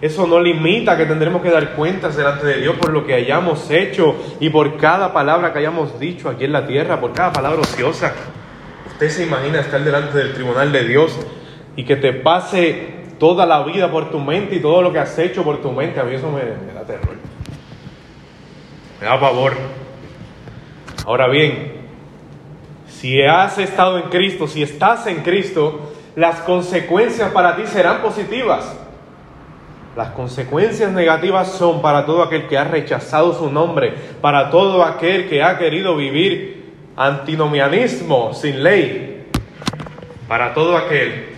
eso 0.00 0.26
no 0.26 0.40
limita 0.40 0.96
que 0.96 1.04
tendremos 1.04 1.42
que 1.42 1.50
dar 1.50 1.74
cuentas 1.74 2.16
delante 2.16 2.46
de 2.46 2.60
Dios 2.62 2.76
por 2.76 2.90
lo 2.90 3.06
que 3.06 3.12
hayamos 3.12 3.70
hecho 3.70 4.16
y 4.40 4.48
por 4.48 4.78
cada 4.78 5.12
palabra 5.12 5.52
que 5.52 5.58
hayamos 5.58 6.00
dicho 6.00 6.30
aquí 6.30 6.44
en 6.44 6.52
la 6.52 6.66
tierra, 6.66 7.00
por 7.00 7.12
cada 7.12 7.34
palabra 7.34 7.60
ociosa. 7.60 8.14
Usted 8.86 9.10
se 9.10 9.26
imagina 9.26 9.60
estar 9.60 9.84
delante 9.84 10.16
del 10.16 10.32
tribunal 10.32 10.72
de 10.72 10.84
Dios 10.84 11.18
y 11.76 11.84
que 11.84 11.96
te 11.96 12.14
pase 12.14 13.03
toda 13.24 13.46
la 13.46 13.62
vida 13.62 13.90
por 13.90 14.10
tu 14.10 14.20
mente 14.20 14.56
y 14.56 14.60
todo 14.60 14.82
lo 14.82 14.92
que 14.92 14.98
has 14.98 15.18
hecho 15.18 15.42
por 15.42 15.62
tu 15.62 15.72
mente. 15.72 15.98
A 15.98 16.04
mí 16.04 16.14
eso 16.14 16.30
me, 16.30 16.42
da 16.74 16.82
terror. 16.82 17.16
Me 19.00 19.06
da 19.06 19.18
pavor. 19.18 19.54
Ahora 21.06 21.26
bien, 21.28 21.72
si 22.86 23.22
has 23.22 23.56
estado 23.56 23.96
en 23.96 24.10
Cristo, 24.10 24.46
si 24.46 24.62
estás 24.62 25.06
en 25.06 25.22
Cristo, 25.22 25.94
las 26.14 26.40
consecuencias 26.40 27.32
para 27.32 27.56
ti 27.56 27.62
serán 27.66 28.02
positivas. 28.02 28.76
Las 29.96 30.08
consecuencias 30.08 30.92
negativas 30.92 31.50
son 31.50 31.80
para 31.80 32.04
todo 32.04 32.22
aquel 32.22 32.46
que 32.46 32.58
ha 32.58 32.64
rechazado 32.64 33.32
su 33.32 33.50
nombre, 33.50 33.94
para 34.20 34.50
todo 34.50 34.84
aquel 34.84 35.30
que 35.30 35.42
ha 35.42 35.56
querido 35.56 35.96
vivir 35.96 36.74
antinomianismo 36.94 38.34
sin 38.34 38.62
ley, 38.62 39.24
para 40.28 40.52
todo 40.52 40.76
aquel 40.76 41.33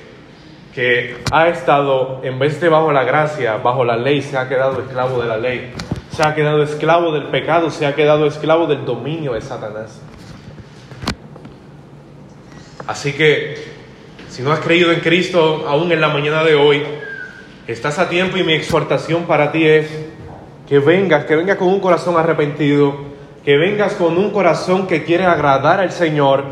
que 0.76 1.16
ha 1.32 1.48
estado, 1.48 2.20
en 2.22 2.38
vez 2.38 2.60
de 2.60 2.68
bajo 2.68 2.92
la 2.92 3.02
gracia, 3.02 3.56
bajo 3.56 3.82
la 3.82 3.96
ley, 3.96 4.20
se 4.20 4.36
ha 4.36 4.46
quedado 4.46 4.82
esclavo 4.82 5.22
de 5.22 5.26
la 5.26 5.38
ley, 5.38 5.72
se 6.10 6.22
ha 6.22 6.34
quedado 6.34 6.62
esclavo 6.62 7.12
del 7.12 7.28
pecado, 7.28 7.70
se 7.70 7.86
ha 7.86 7.94
quedado 7.94 8.26
esclavo 8.26 8.66
del 8.66 8.84
dominio 8.84 9.32
de 9.32 9.40
Satanás. 9.40 10.02
Así 12.86 13.14
que, 13.14 13.56
si 14.28 14.42
no 14.42 14.52
has 14.52 14.60
creído 14.60 14.92
en 14.92 15.00
Cristo 15.00 15.64
aún 15.66 15.90
en 15.92 16.00
la 16.02 16.08
mañana 16.08 16.44
de 16.44 16.56
hoy, 16.56 16.82
estás 17.66 17.98
a 17.98 18.10
tiempo 18.10 18.36
y 18.36 18.44
mi 18.44 18.52
exhortación 18.52 19.22
para 19.22 19.52
ti 19.52 19.66
es 19.66 19.88
que 20.68 20.78
vengas, 20.78 21.24
que 21.24 21.36
vengas 21.36 21.56
con 21.56 21.68
un 21.68 21.80
corazón 21.80 22.18
arrepentido, 22.18 22.94
que 23.46 23.56
vengas 23.56 23.94
con 23.94 24.18
un 24.18 24.30
corazón 24.30 24.86
que 24.86 25.04
quiere 25.04 25.24
agradar 25.24 25.80
al 25.80 25.90
Señor, 25.90 26.44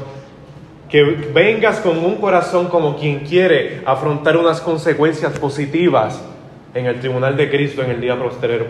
que 0.94 1.02
vengas 1.02 1.80
con 1.80 1.98
un 2.04 2.18
corazón 2.18 2.68
como 2.68 2.96
quien 2.96 3.26
quiere 3.26 3.80
afrontar 3.84 4.36
unas 4.36 4.60
consecuencias 4.60 5.36
positivas 5.40 6.24
en 6.72 6.86
el 6.86 7.00
tribunal 7.00 7.36
de 7.36 7.50
Cristo 7.50 7.82
en 7.82 7.90
el 7.90 8.00
día 8.00 8.16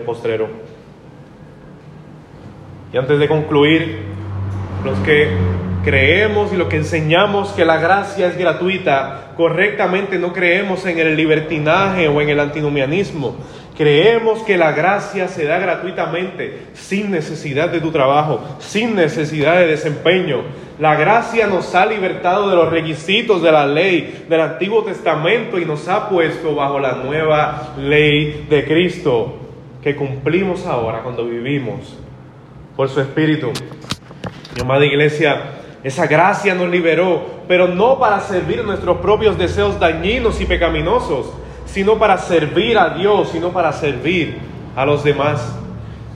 postrero. 0.03 0.47
Y 2.91 2.97
antes 2.97 3.19
de 3.19 3.27
concluir, 3.27 3.99
los 4.83 4.97
que 5.01 5.27
creemos 5.83 6.51
y 6.51 6.57
los 6.57 6.67
que 6.67 6.77
enseñamos 6.77 7.49
que 7.49 7.63
la 7.63 7.77
gracia 7.77 8.25
es 8.25 8.39
gratuita, 8.39 9.33
correctamente 9.37 10.17
no 10.17 10.33
creemos 10.33 10.83
en 10.87 10.97
el 10.97 11.15
libertinaje 11.15 12.07
o 12.07 12.21
en 12.21 12.29
el 12.29 12.39
antinomianismo. 12.39 13.35
Creemos 13.77 14.39
que 14.43 14.57
la 14.57 14.71
gracia 14.71 15.27
se 15.27 15.45
da 15.45 15.59
gratuitamente, 15.59 16.67
sin 16.73 17.11
necesidad 17.11 17.69
de 17.69 17.81
tu 17.81 17.91
trabajo, 17.91 18.39
sin 18.59 18.95
necesidad 18.95 19.57
de 19.57 19.67
desempeño. 19.67 20.43
La 20.79 20.95
gracia 20.95 21.47
nos 21.47 21.75
ha 21.75 21.85
libertado 21.85 22.49
de 22.49 22.55
los 22.55 22.69
requisitos 22.69 23.41
de 23.41 23.51
la 23.51 23.65
ley 23.67 24.25
del 24.29 24.39
Antiguo 24.39 24.83
Testamento 24.83 25.59
y 25.59 25.65
nos 25.65 25.89
ha 25.89 26.07
puesto 26.07 26.55
bajo 26.55 26.79
la 26.79 26.93
nueva 26.93 27.73
ley 27.77 28.45
de 28.49 28.63
Cristo 28.65 29.39
que 29.83 29.95
cumplimos 29.95 30.65
ahora 30.65 31.01
cuando 31.03 31.25
vivimos 31.25 31.97
por 32.77 32.89
su 32.89 33.01
Espíritu. 33.01 33.51
Mi 34.55 34.61
amada 34.61 34.85
iglesia, 34.85 35.41
esa 35.83 36.07
gracia 36.07 36.55
nos 36.55 36.69
liberó, 36.69 37.43
pero 37.47 37.67
no 37.67 37.99
para 37.99 38.21
servir 38.21 38.63
nuestros 38.63 38.97
propios 38.97 39.37
deseos 39.37 39.79
dañinos 39.79 40.39
y 40.39 40.45
pecaminosos, 40.45 41.31
sino 41.75 41.99
para 41.99 42.17
servir 42.17 42.77
a 42.77 42.91
Dios, 42.91 43.31
sino 43.33 43.51
para 43.51 43.73
servir 43.73 44.37
a 44.77 44.85
los 44.85 45.03
demás. 45.03 45.45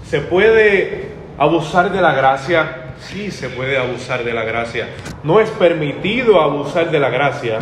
¿Se 0.06 0.22
puede 0.22 1.10
abusar 1.38 1.92
de 1.92 2.02
la 2.02 2.14
gracia? 2.14 2.94
Sí, 3.02 3.30
se 3.30 3.50
puede 3.50 3.78
abusar 3.78 4.24
de 4.24 4.32
la 4.32 4.46
gracia. 4.46 4.88
No 5.22 5.42
es 5.42 5.50
permitido 5.50 6.40
abusar 6.40 6.90
de 6.92 7.00
la 7.02 7.10
gracia, 7.10 7.60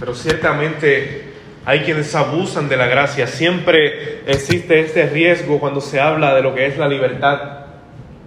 pero 0.00 0.14
ciertamente 0.14 1.34
hay 1.66 1.80
quienes 1.80 2.14
abusan 2.14 2.70
de 2.70 2.78
la 2.78 2.86
gracia. 2.86 3.26
Siempre 3.26 4.22
existe 4.26 4.80
este 4.80 5.06
riesgo 5.06 5.60
cuando 5.60 5.82
se 5.82 6.00
habla 6.00 6.34
de 6.34 6.40
lo 6.40 6.54
que 6.54 6.64
es 6.64 6.78
la 6.78 6.88
libertad 6.88 7.66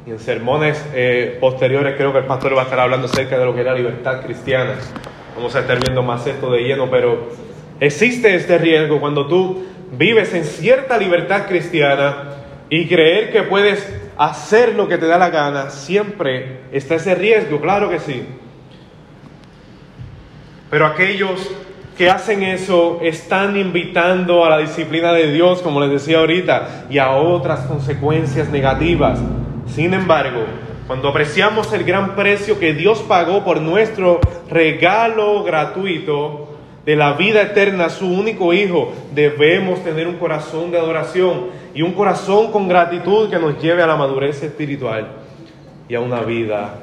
y 0.06 0.12
en 0.12 0.20
sermones 0.20 0.86
eh, 0.94 1.36
posteriores 1.42 1.96
creo 1.98 2.14
que 2.14 2.20
el 2.20 2.26
pastor 2.26 2.56
va 2.56 2.62
a 2.62 2.66
estar 2.66 2.80
hablando 2.80 3.08
acerca 3.08 3.40
de 3.40 3.46
lo 3.46 3.56
que 3.56 3.62
es 3.62 3.66
la 3.66 3.74
libertad 3.74 4.22
cristiana. 4.22 4.76
Vamos 5.36 5.56
a 5.56 5.62
estar 5.62 5.80
viendo 5.80 6.04
más 6.04 6.28
esto 6.28 6.52
de 6.52 6.62
lleno, 6.62 6.92
pero 6.92 7.48
existe 7.80 8.36
este 8.36 8.58
riesgo 8.58 9.00
cuando 9.00 9.28
tú 9.28 9.66
vives 9.92 10.34
en 10.34 10.44
cierta 10.44 10.98
libertad 10.98 11.48
cristiana 11.48 12.34
y 12.70 12.88
creer 12.88 13.32
que 13.32 13.44
puedes 13.44 13.88
hacer 14.18 14.76
lo 14.76 14.88
que 14.88 14.98
te 14.98 15.08
da 15.08 15.18
la 15.18 15.30
gana, 15.30 15.70
siempre 15.70 16.62
está 16.72 16.96
ese 16.96 17.16
riesgo, 17.16 17.62
claro 17.62 17.90
que 17.90 18.00
sí. 18.00 18.26
Pero 20.70 20.86
aquellos 20.86 21.50
que 21.98 22.10
hacen 22.10 22.44
eso 22.44 23.00
están 23.02 23.58
invitando 23.58 24.46
a 24.46 24.50
la 24.50 24.58
disciplina 24.60 25.14
de 25.14 25.32
Dios, 25.32 25.62
como 25.62 25.80
les 25.80 25.90
decía 25.90 26.20
ahorita, 26.20 26.86
y 26.90 26.98
a 26.98 27.12
otras 27.12 27.62
consecuencias 27.62 28.50
negativas. 28.50 29.20
Sin 29.68 29.94
embargo, 29.94 30.46
cuando 30.86 31.10
apreciamos 31.10 31.72
el 31.74 31.84
gran 31.84 32.16
precio 32.16 32.60
que 32.60 32.74
Dios 32.74 33.00
pagó 33.08 33.44
por 33.44 33.62
nuestro 33.62 34.20
regalo 34.50 35.44
gratuito 35.44 36.47
de 36.88 36.96
la 36.96 37.12
vida 37.14 37.42
eterna, 37.42 37.90
su 37.90 38.08
único 38.08 38.54
Hijo, 38.54 38.94
debemos 39.14 39.84
tener 39.84 40.08
un 40.08 40.16
corazón 40.16 40.72
de 40.72 40.78
adoración 40.78 41.48
y 41.74 41.82
un 41.82 41.92
corazón 41.92 42.50
con 42.50 42.70
gratitud 42.70 43.30
que 43.30 43.38
nos 43.38 43.62
lleve 43.62 43.84
a 43.84 43.88
la 43.88 43.98
madurez 43.98 44.42
espiritual 44.42 45.06
y 45.90 45.96
a 45.96 46.00
una 46.00 46.22
vida 46.22 46.76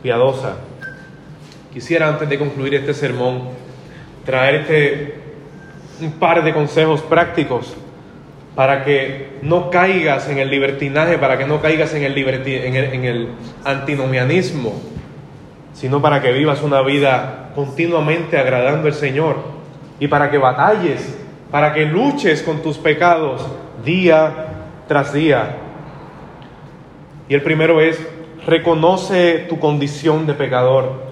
piadosa. 0.00 0.58
Quisiera 1.72 2.06
antes 2.06 2.28
de 2.28 2.38
concluir 2.38 2.76
este 2.76 2.94
sermón 2.94 3.48
traerte 4.24 5.16
un 6.00 6.12
par 6.12 6.44
de 6.44 6.54
consejos 6.54 7.00
prácticos 7.00 7.74
para 8.54 8.84
que 8.84 9.30
no 9.42 9.70
caigas 9.70 10.28
en 10.28 10.38
el 10.38 10.50
libertinaje, 10.50 11.18
para 11.18 11.36
que 11.36 11.46
no 11.46 11.60
caigas 11.60 11.92
en 11.94 12.04
el, 12.04 12.16
en 12.16 13.04
el, 13.04 13.28
antinomianismo, 13.64 14.80
sino 15.76 16.00
para 16.00 16.22
que 16.22 16.32
vivas 16.32 16.62
una 16.62 16.80
vida 16.80 17.50
continuamente 17.54 18.38
agradando 18.38 18.88
al 18.88 18.94
Señor 18.94 19.36
y 20.00 20.08
para 20.08 20.30
que 20.30 20.38
batalles, 20.38 21.18
para 21.50 21.74
que 21.74 21.84
luches 21.84 22.42
con 22.42 22.62
tus 22.62 22.78
pecados 22.78 23.46
día 23.84 24.46
tras 24.88 25.12
día. 25.12 25.56
Y 27.28 27.34
el 27.34 27.42
primero 27.42 27.82
es, 27.82 28.00
reconoce 28.46 29.44
tu 29.50 29.60
condición 29.60 30.26
de 30.26 30.32
pecador, 30.32 31.02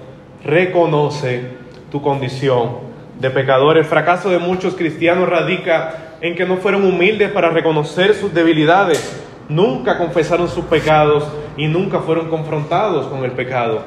reconoce 0.43 1.43
tu 1.91 2.01
condición 2.01 2.77
de 3.19 3.29
pecador. 3.29 3.77
El 3.77 3.85
fracaso 3.85 4.31
de 4.31 4.39
muchos 4.39 4.73
cristianos 4.75 5.29
radica 5.29 6.17
en 6.21 6.33
que 6.35 6.45
no 6.45 6.57
fueron 6.57 6.85
humildes 6.85 7.29
para 7.29 7.51
reconocer 7.51 8.15
sus 8.15 8.33
debilidades, 8.33 9.21
nunca 9.47 9.99
confesaron 9.99 10.47
sus 10.47 10.65
pecados 10.65 11.27
y 11.55 11.67
nunca 11.67 11.99
fueron 11.99 12.29
confrontados 12.29 13.05
con 13.07 13.23
el 13.23 13.31
pecado. 13.31 13.83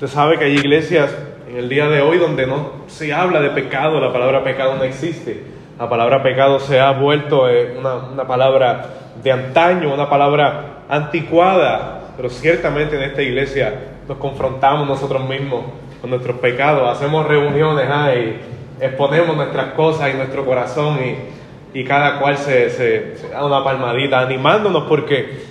Usted 0.00 0.14
sabe 0.14 0.38
que 0.38 0.46
hay 0.46 0.54
iglesias 0.54 1.14
en 1.46 1.58
el 1.58 1.68
día 1.68 1.86
de 1.86 2.00
hoy 2.00 2.16
donde 2.16 2.46
no 2.46 2.72
se 2.86 3.12
habla 3.12 3.38
de 3.38 3.50
pecado, 3.50 4.00
la 4.00 4.10
palabra 4.10 4.42
pecado 4.42 4.76
no 4.76 4.82
existe. 4.82 5.44
La 5.78 5.90
palabra 5.90 6.22
pecado 6.22 6.58
se 6.58 6.80
ha 6.80 6.90
vuelto 6.92 7.50
eh, 7.50 7.76
una, 7.78 7.96
una 7.96 8.26
palabra 8.26 8.94
de 9.22 9.30
antaño, 9.30 9.92
una 9.92 10.08
palabra 10.08 10.84
anticuada, 10.88 12.14
pero 12.16 12.30
ciertamente 12.30 12.96
en 12.96 13.02
esta 13.02 13.20
iglesia 13.20 13.74
nos 14.08 14.16
confrontamos 14.16 14.88
nosotros 14.88 15.28
mismos 15.28 15.66
con 16.00 16.08
nuestros 16.08 16.38
pecados, 16.38 16.88
hacemos 16.88 17.28
reuniones 17.28 17.86
ahí 17.90 18.40
exponemos 18.80 19.36
nuestras 19.36 19.74
cosas 19.74 20.14
y 20.14 20.16
nuestro 20.16 20.46
corazón 20.46 20.98
y, 21.04 21.78
y 21.78 21.84
cada 21.84 22.18
cual 22.20 22.38
se, 22.38 22.70
se, 22.70 23.28
da 23.30 23.44
una 23.44 23.62
palmadita 23.62 24.20
animándonos 24.20 24.84
porque 24.84 25.42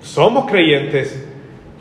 somos 0.00 0.50
creyentes, 0.50 1.23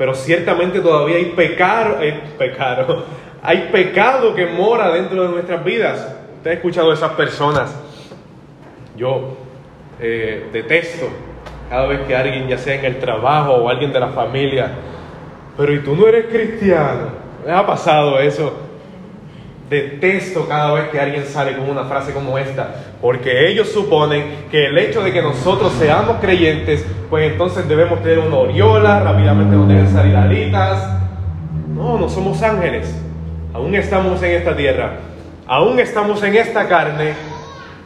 pero 0.04 0.16
ciertamente 0.16 0.82
todavía 0.82 1.16
hay 1.16 1.28
pecado, 1.28 2.00
hay 2.00 2.34
pecado, 2.38 3.06
hay 3.42 3.70
pecado 3.72 4.36
que 4.36 4.48
mora 4.48 4.92
dentro 4.92 5.24
de 5.24 5.30
nuestras 5.30 5.64
vidas. 5.64 6.14
Usted 6.36 6.52
ha 6.52 6.54
escuchado 6.56 6.92
a 6.92 6.94
esas 6.94 7.12
personas. 7.14 7.74
Yo 8.98 9.38
eh, 10.02 10.50
detesto 10.52 11.08
cada 11.70 11.88
vez 11.88 12.02
que 12.02 12.14
alguien, 12.14 12.50
ya 12.50 12.58
sea 12.58 12.76
en 12.76 12.84
el 12.84 13.00
trabajo 13.00 13.54
o 13.54 13.70
alguien 13.70 13.94
de 13.94 14.00
la 14.02 14.10
familia, 14.10 14.72
pero 15.56 15.74
¿y 15.74 15.80
tú 15.80 15.96
no 15.96 16.06
eres 16.06 16.26
cristiano? 16.26 17.08
¿Me 17.46 17.54
ha 17.54 17.66
pasado 17.66 18.20
eso? 18.20 18.54
Detesto 19.74 20.48
cada 20.48 20.72
vez 20.72 20.90
que 20.90 21.00
alguien 21.00 21.26
sale 21.26 21.58
con 21.58 21.68
una 21.68 21.86
frase 21.86 22.14
como 22.14 22.38
esta, 22.38 22.76
porque 23.02 23.50
ellos 23.50 23.70
suponen 23.70 24.46
que 24.52 24.68
el 24.68 24.78
hecho 24.78 25.02
de 25.02 25.12
que 25.12 25.20
nosotros 25.20 25.74
seamos 25.80 26.18
creyentes, 26.22 26.86
pues 27.10 27.32
entonces 27.32 27.68
debemos 27.68 28.04
tener 28.04 28.20
una 28.20 28.36
oriola, 28.36 29.00
rápidamente 29.00 29.56
nos 29.56 29.68
deben 29.68 29.90
salir 29.90 30.16
alitas. 30.16 31.00
No, 31.74 31.98
no 31.98 32.08
somos 32.08 32.40
ángeles, 32.44 32.96
aún 33.52 33.74
estamos 33.74 34.22
en 34.22 34.36
esta 34.36 34.56
tierra, 34.56 34.92
aún 35.48 35.80
estamos 35.80 36.22
en 36.22 36.36
esta 36.36 36.68
carne. 36.68 37.16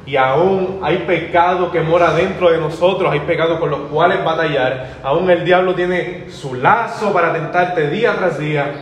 Y 0.06 0.16
aún 0.16 0.80
hay 0.84 1.00
pecado 1.00 1.72
que 1.72 1.82
mora 1.82 2.14
dentro 2.14 2.50
de 2.50 2.58
nosotros, 2.58 3.12
hay 3.12 3.22
pecado 3.22 3.62
con 3.62 3.70
los 3.70 3.80
cuales 3.92 4.24
batallar, 4.26 4.98
aún 5.04 5.30
el 5.30 5.46
diablo 5.46 5.74
tiene 5.74 6.26
su 6.30 6.56
lazo 6.56 7.14
para 7.14 7.32
tentarte 7.32 7.90
día 7.90 8.16
tras 8.18 8.40
día, 8.40 8.74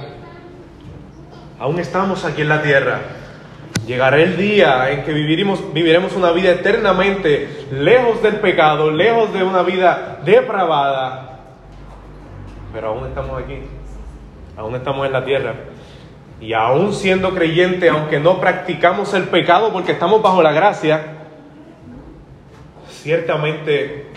aún 1.59 1.79
estamos 1.79 2.25
aquí 2.25 2.41
en 2.41 2.49
la 2.49 2.61
tierra. 2.61 2.99
Llegará 3.85 4.17
el 4.17 4.35
día 4.35 4.89
en 4.91 5.03
que 5.03 5.13
viviremos, 5.13 6.13
una 6.15 6.31
vida 6.31 6.51
eternamente 6.51 7.67
lejos 7.71 8.21
del 8.23 8.37
pecado, 8.37 8.89
lejos 8.91 9.31
de 9.31 9.43
una 9.43 9.61
vida 9.61 10.19
depravada, 10.25 11.39
pero 12.73 12.89
aún 12.89 13.07
estamos 13.07 13.41
aquí, 13.41 13.59
aún 14.57 14.75
estamos 14.75 15.05
en 15.05 15.13
la 15.13 15.23
tierra. 15.23 15.53
Y 16.41 16.53
aún 16.53 16.93
siendo 16.93 17.33
creyente, 17.33 17.89
aunque 17.89 18.19
no 18.19 18.41
practicamos 18.41 19.13
el 19.13 19.23
pecado 19.25 19.71
porque 19.71 19.93
estamos 19.93 20.21
bajo 20.21 20.41
la 20.41 20.51
gracia, 20.51 21.01
ciertamente 22.89 24.07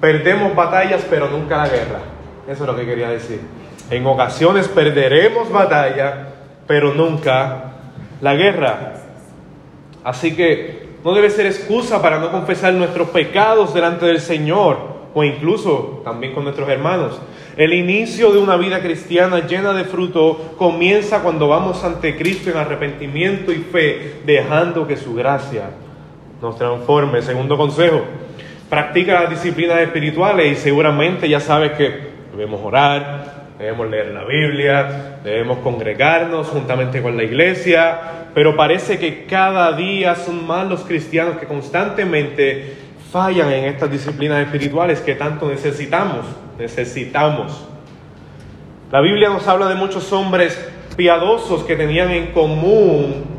perdemos 0.00 0.54
batallas, 0.54 1.06
pero 1.08 1.28
nunca 1.28 1.56
la 1.56 1.68
guerra. 1.68 2.00
Eso 2.48 2.64
es 2.64 2.68
lo 2.68 2.76
que 2.76 2.84
quería 2.84 3.08
decir. 3.08 3.40
En 3.90 4.06
ocasiones 4.06 4.68
perderemos 4.68 5.50
batalla, 5.50 6.28
pero 6.66 6.94
nunca 6.94 7.72
la 8.20 8.34
guerra. 8.34 8.94
Así 10.02 10.34
que 10.34 10.88
no 11.04 11.14
debe 11.14 11.30
ser 11.30 11.46
excusa 11.46 12.00
para 12.00 12.18
no 12.18 12.30
confesar 12.30 12.72
nuestros 12.74 13.08
pecados 13.10 13.74
delante 13.74 14.06
del 14.06 14.20
Señor 14.20 14.94
o 15.14 15.22
incluso 15.22 16.02
también 16.04 16.32
con 16.32 16.44
nuestros 16.44 16.68
hermanos. 16.68 17.20
El 17.56 17.72
inicio 17.72 18.32
de 18.32 18.38
una 18.38 18.56
vida 18.56 18.80
cristiana 18.80 19.46
llena 19.46 19.72
de 19.72 19.84
fruto 19.84 20.54
comienza 20.58 21.20
cuando 21.20 21.46
vamos 21.46 21.84
ante 21.84 22.16
Cristo 22.16 22.50
en 22.50 22.56
arrepentimiento 22.56 23.52
y 23.52 23.58
fe, 23.58 24.20
dejando 24.26 24.88
que 24.88 24.96
su 24.96 25.14
gracia 25.14 25.70
nos 26.42 26.58
transforme. 26.58 27.22
Segundo 27.22 27.56
consejo, 27.56 28.02
practica 28.68 29.20
las 29.20 29.30
disciplinas 29.30 29.78
espirituales 29.80 30.58
y 30.58 30.60
seguramente 30.60 31.28
ya 31.28 31.38
sabes 31.38 31.72
que 31.72 32.14
debemos 32.32 32.60
orar, 32.64 33.43
debemos 33.58 33.88
leer 33.88 34.08
la 34.08 34.24
Biblia, 34.24 35.18
debemos 35.22 35.58
congregarnos 35.58 36.48
juntamente 36.48 37.02
con 37.02 37.16
la 37.16 37.22
iglesia, 37.22 37.98
pero 38.34 38.56
parece 38.56 38.98
que 38.98 39.26
cada 39.26 39.72
día 39.72 40.14
son 40.14 40.46
más 40.46 40.68
los 40.68 40.80
cristianos 40.82 41.36
que 41.38 41.46
constantemente 41.46 42.76
fallan 43.10 43.52
en 43.52 43.64
estas 43.66 43.90
disciplinas 43.90 44.44
espirituales 44.44 45.00
que 45.00 45.14
tanto 45.14 45.48
necesitamos, 45.48 46.26
necesitamos. 46.58 47.66
La 48.90 49.00
Biblia 49.00 49.28
nos 49.28 49.46
habla 49.46 49.68
de 49.68 49.76
muchos 49.76 50.12
hombres 50.12 50.58
piadosos 50.96 51.64
que 51.64 51.76
tenían 51.76 52.10
en 52.10 52.26
común 52.28 53.34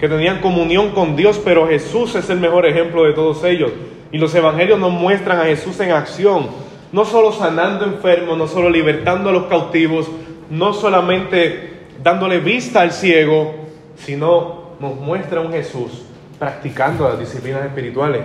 que 0.00 0.08
tenían 0.08 0.40
comunión 0.40 0.90
con 0.92 1.14
Dios, 1.14 1.38
pero 1.44 1.68
Jesús 1.68 2.14
es 2.14 2.30
el 2.30 2.40
mejor 2.40 2.64
ejemplo 2.66 3.04
de 3.04 3.12
todos 3.12 3.44
ellos. 3.44 3.70
Y 4.10 4.16
los 4.16 4.34
evangelios 4.34 4.80
nos 4.80 4.92
muestran 4.92 5.38
a 5.38 5.44
Jesús 5.44 5.78
en 5.80 5.92
acción, 5.92 6.48
no 6.92 7.04
solo 7.04 7.32
sanando 7.32 7.84
enfermos, 7.84 8.36
no 8.36 8.46
solo 8.46 8.70
libertando 8.70 9.30
a 9.30 9.32
los 9.32 9.46
cautivos, 9.46 10.08
no 10.50 10.72
solamente 10.72 11.84
dándole 12.02 12.40
vista 12.40 12.80
al 12.80 12.92
ciego, 12.92 13.54
sino 13.96 14.70
nos 14.80 14.96
muestra 14.96 15.40
un 15.40 15.52
Jesús 15.52 16.02
practicando 16.38 17.08
las 17.08 17.18
disciplinas 17.18 17.64
espirituales. 17.64 18.22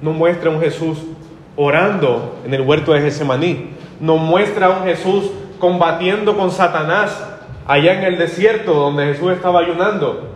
Nos 0.00 0.14
muestra 0.14 0.50
un 0.50 0.60
Jesús 0.60 0.98
orando 1.56 2.38
en 2.44 2.54
el 2.54 2.60
huerto 2.62 2.92
de 2.92 3.00
Getsemaní. 3.00 3.70
Nos 3.98 4.20
muestra 4.20 4.70
un 4.70 4.84
Jesús 4.84 5.30
combatiendo 5.58 6.36
con 6.36 6.50
Satanás 6.50 7.22
allá 7.66 7.98
en 7.98 8.04
el 8.04 8.18
desierto 8.18 8.74
donde 8.74 9.06
Jesús 9.06 9.32
estaba 9.32 9.60
ayunando. 9.60 10.30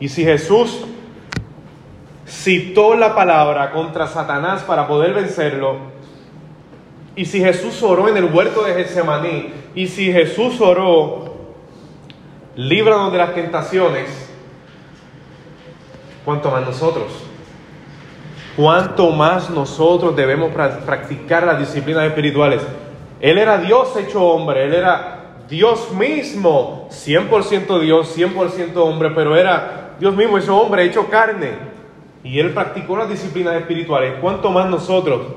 Y 0.00 0.08
si 0.08 0.24
Jesús 0.24 0.84
citó 2.26 2.94
la 2.94 3.14
palabra 3.14 3.70
contra 3.70 4.06
Satanás 4.06 4.62
para 4.62 4.86
poder 4.88 5.14
vencerlo, 5.14 5.95
y 7.16 7.24
si 7.24 7.40
Jesús 7.40 7.82
oró 7.82 8.08
en 8.08 8.18
el 8.18 8.26
huerto 8.26 8.62
de 8.62 8.74
Getsemaní, 8.74 9.50
y 9.74 9.86
si 9.86 10.12
Jesús 10.12 10.60
oró, 10.60 11.34
líbranos 12.54 13.10
de 13.10 13.18
las 13.18 13.34
tentaciones, 13.34 14.30
¿cuánto 16.26 16.50
más 16.50 16.66
nosotros? 16.66 17.06
¿Cuánto 18.54 19.10
más 19.10 19.48
nosotros 19.48 20.14
debemos 20.14 20.52
practicar 20.52 21.46
las 21.46 21.58
disciplinas 21.58 22.04
espirituales? 22.04 22.60
Él 23.20 23.38
era 23.38 23.58
Dios 23.58 23.96
hecho 23.96 24.22
hombre, 24.22 24.66
Él 24.66 24.74
era 24.74 25.38
Dios 25.48 25.92
mismo, 25.92 26.88
100% 26.90 27.80
Dios, 27.80 28.14
100% 28.16 28.76
hombre, 28.76 29.10
pero 29.14 29.36
era 29.36 29.94
Dios 29.98 30.14
mismo 30.14 30.36
ese 30.36 30.50
hombre 30.50 30.84
hecho 30.84 31.08
carne 31.08 31.76
y 32.22 32.40
él 32.40 32.52
practicó 32.52 32.96
las 32.96 33.08
disciplinas 33.08 33.54
espirituales. 33.54 34.14
¿Cuánto 34.20 34.50
más 34.50 34.68
nosotros, 34.68 35.28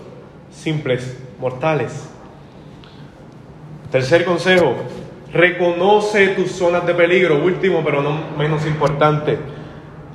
simples 0.50 1.18
mortales? 1.40 2.10
Tercer 3.92 4.24
consejo, 4.24 4.76
reconoce 5.34 6.30
tus 6.30 6.52
zonas 6.52 6.86
de 6.86 6.94
peligro. 6.94 7.44
Último, 7.44 7.82
pero 7.84 8.02
no 8.02 8.38
menos 8.38 8.66
importante. 8.66 9.38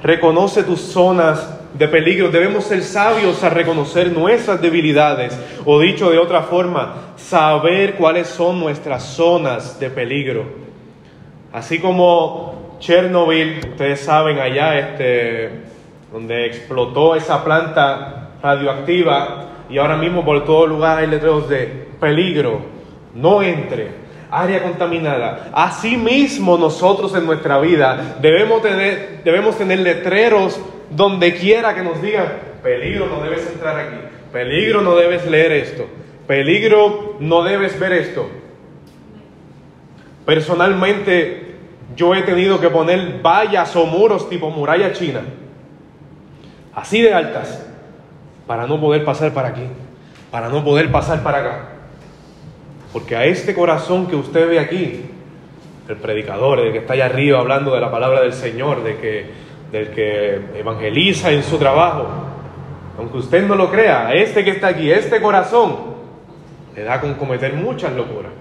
Reconoce 0.03 0.63
tus 0.63 0.81
zonas 0.81 1.59
de 1.75 1.89
peligro. 1.89 2.31
Debemos 2.31 2.65
ser 2.65 2.83
sabios 2.83 3.43
a 3.43 3.51
reconocer 3.51 4.13
nuestras 4.13 4.61
debilidades. 4.63 5.37
O 5.65 5.81
dicho 5.81 6.11
de 6.11 6.19
otra 6.19 6.43
forma, 6.43 7.15
saber 7.17 7.95
cuáles 7.95 8.29
son 8.29 8.61
nuestras 8.61 9.03
zonas 9.03 9.81
de 9.81 9.91
peligro. 9.91 10.45
Así 11.53 11.79
como 11.79 12.77
Chernobyl, 12.79 13.61
ustedes 13.71 14.01
saben 14.01 14.39
allá, 14.39 14.79
este, 14.79 15.51
donde 16.13 16.47
explotó 16.47 17.17
esa 17.17 17.43
planta 17.45 18.31
radioactiva 18.43 19.54
y 19.69 19.79
ahora 19.79 19.97
mismo 19.97 20.25
por 20.25 20.45
todo 20.45 20.67
lugar 20.67 20.99
hay 20.99 21.07
letreros 21.07 21.49
de 21.49 21.87
peligro, 22.01 22.61
no 23.15 23.43
entre, 23.43 23.89
área 24.31 24.63
contaminada. 24.63 25.51
Asimismo 25.53 26.59
nosotros 26.59 27.15
en 27.15 27.27
nuestra 27.27 27.59
vida 27.59 28.17
debemos 28.21 28.63
tener, 28.63 29.21
debemos 29.25 29.57
tener 29.57 29.79
letreros 29.81 30.61
donde 30.91 31.35
quiera 31.35 31.75
que 31.75 31.83
nos 31.83 32.01
digan, 32.03 32.27
peligro, 32.63 33.07
no 33.07 33.23
debes 33.23 33.47
entrar 33.47 33.79
aquí, 33.79 33.97
peligro, 34.33 34.81
no 34.81 34.97
debes 34.97 35.27
leer 35.27 35.53
esto, 35.53 35.87
peligro, 36.27 37.17
no 37.21 37.43
debes 37.43 37.79
ver 37.79 37.93
esto. 37.93 38.29
Personalmente, 40.27 41.55
yo 41.97 42.15
he 42.15 42.23
tenido 42.23 42.61
que 42.61 42.71
poner 42.71 43.21
vallas 43.23 43.75
o 43.77 43.87
muros 43.87 44.29
tipo 44.29 44.51
muralla 44.51 44.93
china, 44.93 45.21
así 46.75 47.03
de 47.03 47.13
altas, 47.13 47.74
para 48.47 48.67
no 48.67 48.81
poder 48.81 49.05
pasar 49.05 49.33
para 49.33 49.49
aquí, 49.49 49.67
para 50.31 50.49
no 50.49 50.65
poder 50.65 50.91
pasar 50.91 51.23
para 51.23 51.39
acá. 51.39 51.69
Porque 52.93 53.17
a 53.17 53.25
este 53.25 53.55
corazón 53.55 54.07
que 54.07 54.17
usted 54.17 54.49
ve 54.49 54.59
aquí, 54.59 55.11
el 55.89 55.97
predicador, 55.97 56.61
el 56.61 56.73
que 56.73 56.79
está 56.79 56.95
allá 56.95 57.07
arriba 57.07 57.41
hablando 57.41 57.75
de 57.75 57.81
la 57.81 57.91
palabra 57.91 58.21
del 58.21 58.33
Señor, 58.33 58.83
de 58.83 58.97
que, 58.97 59.27
del 59.73 59.91
que 59.91 60.41
evangeliza 60.57 61.31
en 61.33 61.43
su 61.43 61.59
trabajo, 61.59 62.07
aunque 62.99 63.19
usted 63.19 63.47
no 63.47 63.55
lo 63.57 63.71
crea, 63.71 64.07
a 64.07 64.13
este 64.15 64.45
que 64.45 64.51
está 64.51 64.69
aquí, 64.69 64.91
este 64.91 65.21
corazón, 65.21 65.95
le 66.77 66.85
da 66.85 67.01
con 67.01 67.15
cometer 67.15 67.53
muchas 67.55 67.93
locuras, 67.93 68.33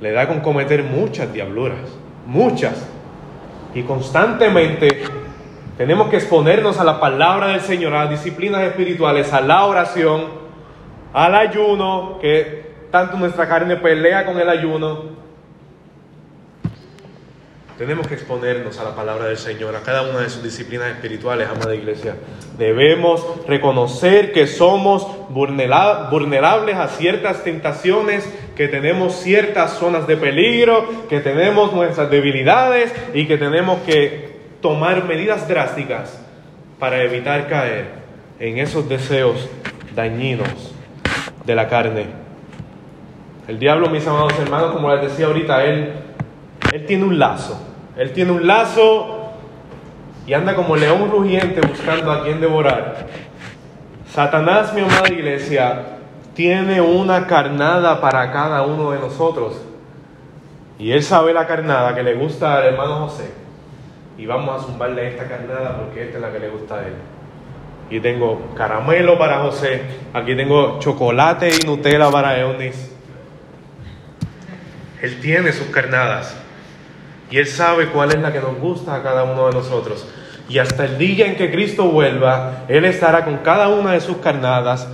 le 0.00 0.12
da 0.12 0.28
con 0.28 0.40
cometer 0.40 0.82
muchas 0.82 1.32
diabluras 1.32 2.04
muchas. 2.26 2.86
Y 3.74 3.82
constantemente 3.82 5.02
tenemos 5.76 6.08
que 6.08 6.16
exponernos 6.16 6.78
a 6.78 6.84
la 6.84 7.00
palabra 7.00 7.48
del 7.48 7.60
Señor, 7.60 7.94
a 7.94 8.04
las 8.04 8.10
disciplinas 8.10 8.62
espirituales, 8.62 9.32
a 9.32 9.40
la 9.40 9.64
oración, 9.64 10.26
al 11.12 11.34
ayuno, 11.34 12.18
que 12.20 12.74
tanto 12.90 13.16
nuestra 13.16 13.48
carne 13.48 13.76
pelea 13.76 14.24
con 14.24 14.38
el 14.38 14.48
ayuno. 14.48 15.24
tenemos 17.76 18.06
que 18.06 18.14
exponernos 18.14 18.78
a 18.78 18.84
la 18.84 18.94
palabra 18.94 19.24
del 19.24 19.36
Señor, 19.36 19.74
a 19.74 19.80
cada 19.80 20.02
una 20.02 20.20
de 20.20 20.30
sus 20.30 20.44
disciplinas 20.44 20.92
espirituales, 20.92 21.48
amada 21.48 21.74
iglesia. 21.74 22.14
Debemos 22.56 23.26
reconocer 23.48 24.32
que 24.32 24.46
somos 24.46 25.04
vulnerables 25.28 26.76
a 26.76 26.86
ciertas 26.86 27.42
tentaciones, 27.42 28.32
que 28.54 28.68
tenemos 28.68 29.16
ciertas 29.16 29.72
zonas 29.72 30.06
de 30.06 30.16
peligro, 30.16 30.88
que 31.08 31.18
tenemos 31.18 31.72
nuestras 31.72 32.08
debilidades 32.10 32.92
y 33.12 33.26
que 33.26 33.38
tenemos 33.38 33.80
que 33.80 34.33
tomar 34.64 35.04
medidas 35.04 35.46
drásticas 35.46 36.18
para 36.78 37.02
evitar 37.02 37.46
caer 37.48 37.84
en 38.40 38.56
esos 38.56 38.88
deseos 38.88 39.46
dañinos 39.94 40.72
de 41.44 41.54
la 41.54 41.68
carne. 41.68 42.06
El 43.46 43.58
diablo, 43.58 43.90
mis 43.90 44.06
amados 44.06 44.32
hermanos, 44.38 44.72
como 44.72 44.90
les 44.94 45.02
decía 45.02 45.26
ahorita, 45.26 45.62
él 45.66 45.92
él 46.72 46.86
tiene 46.86 47.04
un 47.04 47.18
lazo. 47.18 47.60
Él 47.94 48.12
tiene 48.12 48.32
un 48.32 48.46
lazo 48.46 49.32
y 50.26 50.32
anda 50.32 50.56
como 50.56 50.76
león 50.76 51.10
rugiente 51.10 51.60
buscando 51.60 52.10
a 52.10 52.24
quien 52.24 52.40
devorar. 52.40 53.06
Satanás, 54.14 54.72
mi 54.72 54.80
amada 54.80 55.12
iglesia, 55.12 55.82
tiene 56.32 56.80
una 56.80 57.26
carnada 57.26 58.00
para 58.00 58.32
cada 58.32 58.62
uno 58.62 58.92
de 58.92 58.98
nosotros. 58.98 59.60
Y 60.78 60.90
él 60.92 61.02
sabe 61.02 61.34
la 61.34 61.46
carnada 61.46 61.94
que 61.94 62.02
le 62.02 62.14
gusta 62.14 62.56
al 62.56 62.64
hermano 62.64 63.06
José. 63.06 63.43
Y 64.16 64.26
vamos 64.26 64.62
a 64.62 64.66
zumbarle 64.66 65.08
esta 65.08 65.28
carnada 65.28 65.76
porque 65.76 66.04
esta 66.04 66.16
es 66.16 66.22
la 66.22 66.32
que 66.32 66.38
le 66.38 66.48
gusta 66.48 66.76
a 66.76 66.86
él. 66.86 66.94
Aquí 67.86 68.00
tengo 68.00 68.54
caramelo 68.56 69.18
para 69.18 69.40
José. 69.40 69.82
Aquí 70.12 70.34
tengo 70.36 70.78
chocolate 70.78 71.50
y 71.50 71.66
Nutella 71.66 72.10
para 72.10 72.38
Eunice. 72.38 72.92
Él 75.02 75.20
tiene 75.20 75.52
sus 75.52 75.66
carnadas. 75.66 76.34
Y 77.30 77.38
Él 77.38 77.46
sabe 77.46 77.88
cuál 77.88 78.10
es 78.10 78.20
la 78.20 78.32
que 78.32 78.40
nos 78.40 78.58
gusta 78.58 78.94
a 78.94 79.02
cada 79.02 79.24
uno 79.24 79.48
de 79.48 79.52
nosotros. 79.52 80.06
Y 80.48 80.58
hasta 80.58 80.84
el 80.84 80.98
día 80.98 81.26
en 81.26 81.36
que 81.36 81.50
Cristo 81.50 81.84
vuelva, 81.88 82.64
Él 82.68 82.84
estará 82.84 83.24
con 83.24 83.38
cada 83.38 83.68
una 83.68 83.92
de 83.92 84.00
sus 84.00 84.18
carnadas 84.18 84.88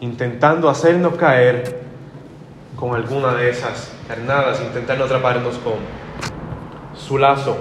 intentando 0.00 0.68
hacernos 0.68 1.14
caer 1.14 1.80
con 2.76 2.94
alguna 2.94 3.34
de 3.34 3.50
esas 3.50 3.92
carnadas, 4.08 4.60
intentando 4.60 5.04
atraparnos 5.04 5.56
con 5.58 5.74
su 6.96 7.18
lazo. 7.18 7.56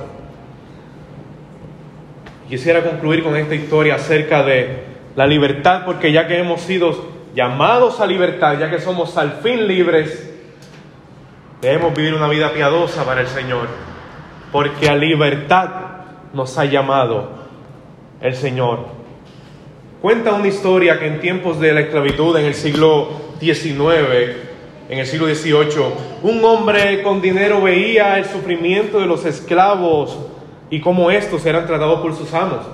Quisiera 2.52 2.84
concluir 2.84 3.24
con 3.24 3.36
esta 3.36 3.56
historia 3.56 3.95
acerca 3.95 4.43
de 4.43 4.84
la 5.16 5.26
libertad, 5.26 5.86
porque 5.86 6.12
ya 6.12 6.28
que 6.28 6.38
hemos 6.38 6.62
sido 6.62 6.93
llamados 7.34 7.99
a 7.99 8.06
libertad, 8.06 8.60
ya 8.60 8.70
que 8.70 8.80
somos 8.80 9.18
al 9.18 9.39
fin 9.41 9.68
libres, 9.68 10.32
debemos 11.62 11.95
vivir 11.95 12.14
una 12.14 12.28
vida 12.28 12.52
piadosa 12.52 13.04
para 13.04 13.22
el 13.22 13.28
Señor 13.28 13.68
porque 14.52 14.89
a 14.89 14.95
libertad 14.95 15.70
nos 16.34 16.58
ha 16.58 16.66
llamado 16.66 17.30
el 18.22 18.36
Señor. 18.36 18.86
Cuenta 20.02 20.34
una 20.34 20.47
historia 20.47 20.99
que 20.99 21.08
en 21.08 21.20
tiempos 21.20 21.60
de 21.60 21.74
la 21.74 21.82
esclavitud, 21.82 22.36
en 22.38 22.45
el 22.45 22.56
siglo 22.56 23.10
XIX, 23.39 24.36
en 24.89 24.99
el 24.99 25.06
siglo 25.06 25.28
XVIII, 25.28 25.84
un 26.24 26.43
hombre 26.43 27.02
con 27.02 27.22
dinero 27.22 27.62
veía 27.62 28.18
el 28.18 28.26
sufrimiento 28.26 28.99
de 28.99 29.06
los 29.06 29.26
esclavos 29.26 30.18
y 30.72 30.80
cómo 30.80 31.11
estos 31.11 31.45
eran 31.45 31.67
tratados 31.67 32.01
por 32.01 32.15
sus 32.15 32.34
amos. 32.34 32.65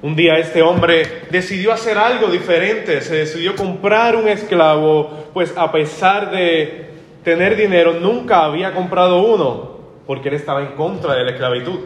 Un 0.00 0.16
día 0.16 0.38
este 0.38 0.62
hombre 0.62 1.24
decidió 1.30 1.72
hacer 1.72 1.98
algo 1.98 2.28
diferente, 2.28 3.02
se 3.02 3.16
decidió 3.16 3.54
comprar 3.54 4.16
un 4.16 4.28
esclavo, 4.28 5.28
pues 5.34 5.52
a 5.56 5.70
pesar 5.70 6.30
de 6.30 6.90
tener 7.22 7.56
dinero 7.56 7.94
nunca 8.00 8.44
había 8.44 8.72
comprado 8.72 9.22
uno 9.22 9.72
porque 10.06 10.28
él 10.28 10.34
estaba 10.34 10.62
en 10.62 10.72
contra 10.72 11.14
de 11.14 11.24
la 11.24 11.30
esclavitud. 11.32 11.80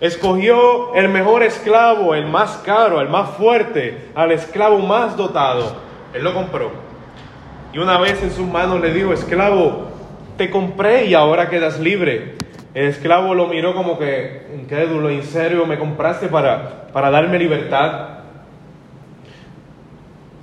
Escogió 0.00 0.94
el 0.94 1.08
mejor 1.08 1.42
esclavo, 1.42 2.14
el 2.14 2.26
más 2.26 2.58
caro, 2.58 3.00
el 3.00 3.08
más 3.08 3.30
fuerte, 3.30 4.10
al 4.14 4.30
esclavo 4.32 4.78
más 4.78 5.16
dotado. 5.16 5.76
Él 6.14 6.22
lo 6.22 6.32
compró. 6.32 6.70
Y 7.72 7.78
una 7.78 7.98
vez 7.98 8.22
en 8.22 8.30
sus 8.30 8.46
manos 8.46 8.80
le 8.80 8.92
dijo, 8.92 9.12
esclavo, 9.12 9.88
te 10.36 10.50
compré 10.50 11.06
y 11.06 11.14
ahora 11.14 11.50
quedas 11.50 11.80
libre. 11.80 12.36
El 12.74 12.86
esclavo 12.86 13.34
lo 13.34 13.46
miró 13.46 13.74
como 13.74 13.98
que, 13.98 14.46
incrédulo, 14.58 15.10
en 15.10 15.22
serio, 15.22 15.66
me 15.66 15.78
compraste 15.78 16.28
para, 16.28 16.88
para 16.92 17.10
darme 17.10 17.38
libertad. 17.38 18.18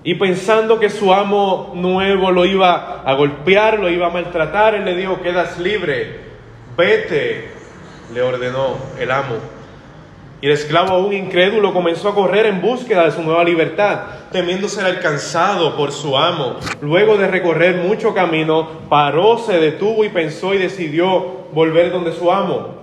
Y 0.04 0.16
pensando 0.16 0.80
que 0.80 0.90
su 0.90 1.14
amo 1.14 1.72
nuevo 1.76 2.32
lo 2.32 2.46
iba 2.46 3.02
a 3.04 3.14
golpear, 3.14 3.80
lo 3.80 3.90
iba 3.90 4.08
a 4.08 4.12
maltratar, 4.12 4.76
él 4.76 4.86
le 4.86 4.96
dijo, 4.96 5.22
quedas 5.22 5.60
libre. 5.60 6.20
Vete, 6.78 7.50
le 8.14 8.22
ordenó 8.22 8.78
el 9.00 9.12
amo. 9.12 9.36
Y 10.42 10.48
el 10.48 10.52
esclavo 10.52 10.94
aún 10.94 11.14
incrédulo 11.14 11.74
comenzó 11.74 12.10
a 12.10 12.16
correr 12.16 12.46
en 12.46 12.62
búsqueda 12.62 13.06
de 13.06 13.12
su 13.12 13.24
nueva 13.24 13.44
libertad, 13.44 14.02
temiendo 14.36 14.68
ser 14.68 14.84
alcanzado 14.84 15.78
por 15.78 15.94
su 15.94 16.18
amo. 16.18 16.58
Luego 16.82 17.16
de 17.16 17.26
recorrer 17.26 17.78
mucho 17.78 18.14
camino, 18.14 18.68
paró, 18.90 19.38
se 19.38 19.58
detuvo 19.62 20.04
y 20.04 20.10
pensó 20.10 20.54
y 20.54 20.58
decidió 20.58 21.46
volver 21.54 21.90
donde 21.90 22.12
su 22.12 22.30
amo. 22.30 22.76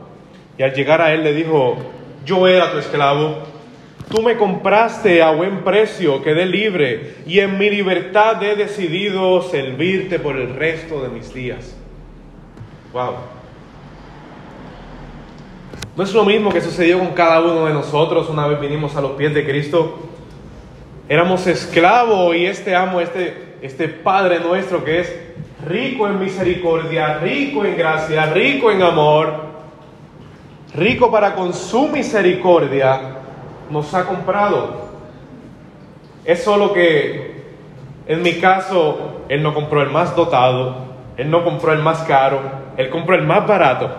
Y 0.56 0.62
al 0.62 0.72
llegar 0.72 1.02
a 1.02 1.12
él 1.12 1.22
le 1.22 1.34
dijo, 1.34 1.76
yo 2.24 2.48
era 2.48 2.72
tu 2.72 2.78
esclavo, 2.78 3.40
tú 4.08 4.22
me 4.22 4.38
compraste 4.38 5.22
a 5.22 5.32
buen 5.32 5.62
precio, 5.62 6.22
quedé 6.22 6.46
libre 6.46 7.16
y 7.26 7.40
en 7.40 7.58
mi 7.58 7.68
libertad 7.68 8.42
he 8.42 8.56
decidido 8.56 9.42
servirte 9.42 10.18
por 10.18 10.38
el 10.38 10.54
resto 10.54 11.02
de 11.02 11.10
mis 11.10 11.34
días. 11.34 11.76
Wow. 12.94 13.12
No 15.98 16.02
es 16.02 16.14
lo 16.14 16.24
mismo 16.24 16.50
que 16.50 16.62
sucedió 16.62 16.98
con 16.98 17.08
cada 17.08 17.42
uno 17.42 17.66
de 17.66 17.74
nosotros 17.74 18.30
una 18.30 18.46
vez 18.46 18.58
vinimos 18.58 18.96
a 18.96 19.02
los 19.02 19.10
pies 19.10 19.34
de 19.34 19.44
Cristo. 19.44 20.11
Éramos 21.12 21.46
esclavos 21.46 22.34
y 22.34 22.46
este 22.46 22.74
amo, 22.74 22.98
este, 22.98 23.56
este 23.60 23.86
Padre 23.86 24.40
nuestro 24.40 24.82
que 24.82 25.00
es 25.00 25.14
rico 25.68 26.08
en 26.08 26.18
misericordia, 26.18 27.18
rico 27.18 27.66
en 27.66 27.76
gracia, 27.76 28.32
rico 28.32 28.70
en 28.70 28.82
amor, 28.82 29.34
rico 30.74 31.10
para 31.10 31.34
con 31.34 31.52
su 31.52 31.86
misericordia, 31.88 32.98
nos 33.68 33.92
ha 33.92 34.06
comprado. 34.06 34.86
Es 36.24 36.42
solo 36.42 36.72
que 36.72 37.42
en 38.06 38.22
mi 38.22 38.40
caso, 38.40 39.24
Él 39.28 39.42
no 39.42 39.52
compró 39.52 39.82
el 39.82 39.90
más 39.90 40.16
dotado, 40.16 40.76
Él 41.18 41.30
no 41.30 41.44
compró 41.44 41.74
el 41.74 41.80
más 41.80 42.04
caro, 42.04 42.40
Él 42.78 42.88
compró 42.88 43.16
el 43.16 43.26
más 43.26 43.46
barato. 43.46 43.90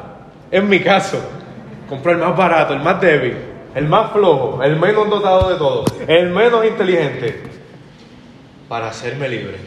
En 0.49 0.68
mi 0.68 0.80
caso, 0.80 1.20
compró 1.88 2.11
el 2.11 2.18
más 2.18 2.36
barato, 2.36 2.74
el 2.74 2.80
más 2.80 2.99
débil, 2.99 3.38
el 3.76 3.88
más 3.88 4.11
flojo, 4.11 4.61
el 4.63 4.76
menos 4.78 5.09
dotado 5.09 5.49
de 5.49 5.57
todos, 5.57 5.86
el 6.07 6.30
menos 6.30 6.65
inteligente, 6.65 7.41
para 8.69 8.88
hacerme 8.88 9.30
libre. 9.30 9.57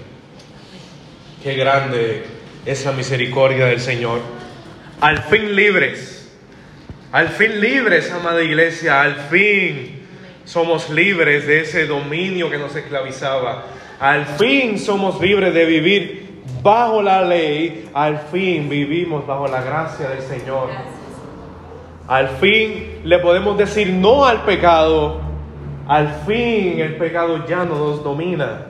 Qué 1.42 1.54
grande 1.54 2.24
es 2.64 2.84
la 2.84 2.92
misericordia 2.92 3.66
del 3.66 3.80
Señor. 3.80 4.20
Al 5.00 5.18
fin 5.24 5.54
libres, 5.54 6.32
al 7.12 7.28
fin 7.28 7.60
libres, 7.60 8.10
amada 8.10 8.42
iglesia, 8.42 9.02
al 9.02 9.14
fin 9.14 10.06
somos 10.44 10.90
libres 10.90 11.46
de 11.46 11.60
ese 11.60 11.86
dominio 11.86 12.50
que 12.50 12.58
nos 12.58 12.74
esclavizaba. 12.74 13.64
Al 13.98 14.26
fin 14.26 14.78
somos 14.78 15.20
libres 15.20 15.52
de 15.54 15.64
vivir 15.64 16.42
bajo 16.62 17.02
la 17.02 17.22
ley, 17.22 17.88
al 17.94 18.18
fin 18.18 18.68
vivimos 18.68 19.26
bajo 19.26 19.48
la 19.48 19.62
gracia 19.62 20.08
del 20.08 20.22
Señor. 20.22 20.70
Al 22.08 22.28
fin 22.38 22.95
le 23.06 23.20
podemos 23.20 23.56
decir 23.56 23.92
no 23.92 24.24
al 24.24 24.42
pecado. 24.42 25.20
Al 25.86 26.08
fin 26.26 26.80
el 26.80 26.96
pecado 26.96 27.46
ya 27.46 27.64
no 27.64 27.76
nos 27.76 28.02
domina. 28.02 28.66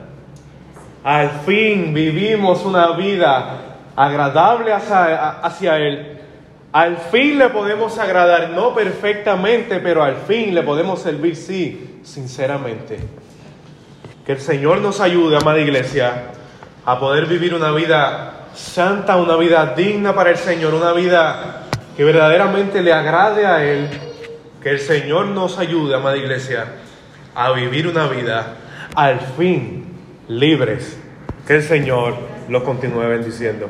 Al 1.03 1.31
fin 1.43 1.91
vivimos 1.91 2.63
una 2.63 2.91
vida 2.91 3.61
agradable 3.95 4.73
hacia, 4.73 5.77
Él. 5.77 6.19
Al 6.71 6.97
fin 6.97 7.39
le 7.39 7.49
podemos 7.49 7.97
agradar, 7.97 8.51
no 8.51 8.75
perfectamente, 8.75 9.79
pero 9.79 10.03
al 10.03 10.17
fin 10.17 10.53
le 10.53 10.61
podemos 10.61 11.01
servir, 11.01 11.35
sí, 11.35 12.01
sinceramente. 12.03 12.99
Que 14.23 14.33
el 14.33 14.39
Señor 14.39 14.81
nos 14.81 15.01
ayude, 15.01 15.37
amada 15.37 15.57
iglesia, 15.57 16.25
a 16.85 16.99
poder 16.99 17.25
vivir 17.25 17.55
una 17.55 17.71
vida 17.71 18.49
santa, 18.53 19.15
una 19.15 19.35
vida 19.35 19.73
digna 19.75 20.13
para 20.13 20.29
el 20.29 20.37
Señor, 20.37 20.75
una 20.75 20.91
vida 20.91 21.63
que 21.95 22.03
verdaderamente 22.03 22.83
le 22.83 22.93
agrade 22.93 23.47
a 23.47 23.63
Él, 23.63 23.89
que 24.67 24.73
el 24.73 24.79
Señor 24.81 25.27
nos 25.27 25.59
ayude, 25.59 25.95
amada 25.95 26.17
iglesia, 26.17 26.65
a 27.33 27.53
vivir 27.53 27.87
una 27.87 28.05
vida 28.09 28.57
al 28.95 29.21
fin 29.21 29.85
libres. 30.27 30.99
Que 31.47 31.55
el 31.55 31.63
Señor 31.63 32.15
lo 32.49 32.65
continúe 32.65 33.07
bendiciendo. 33.07 33.69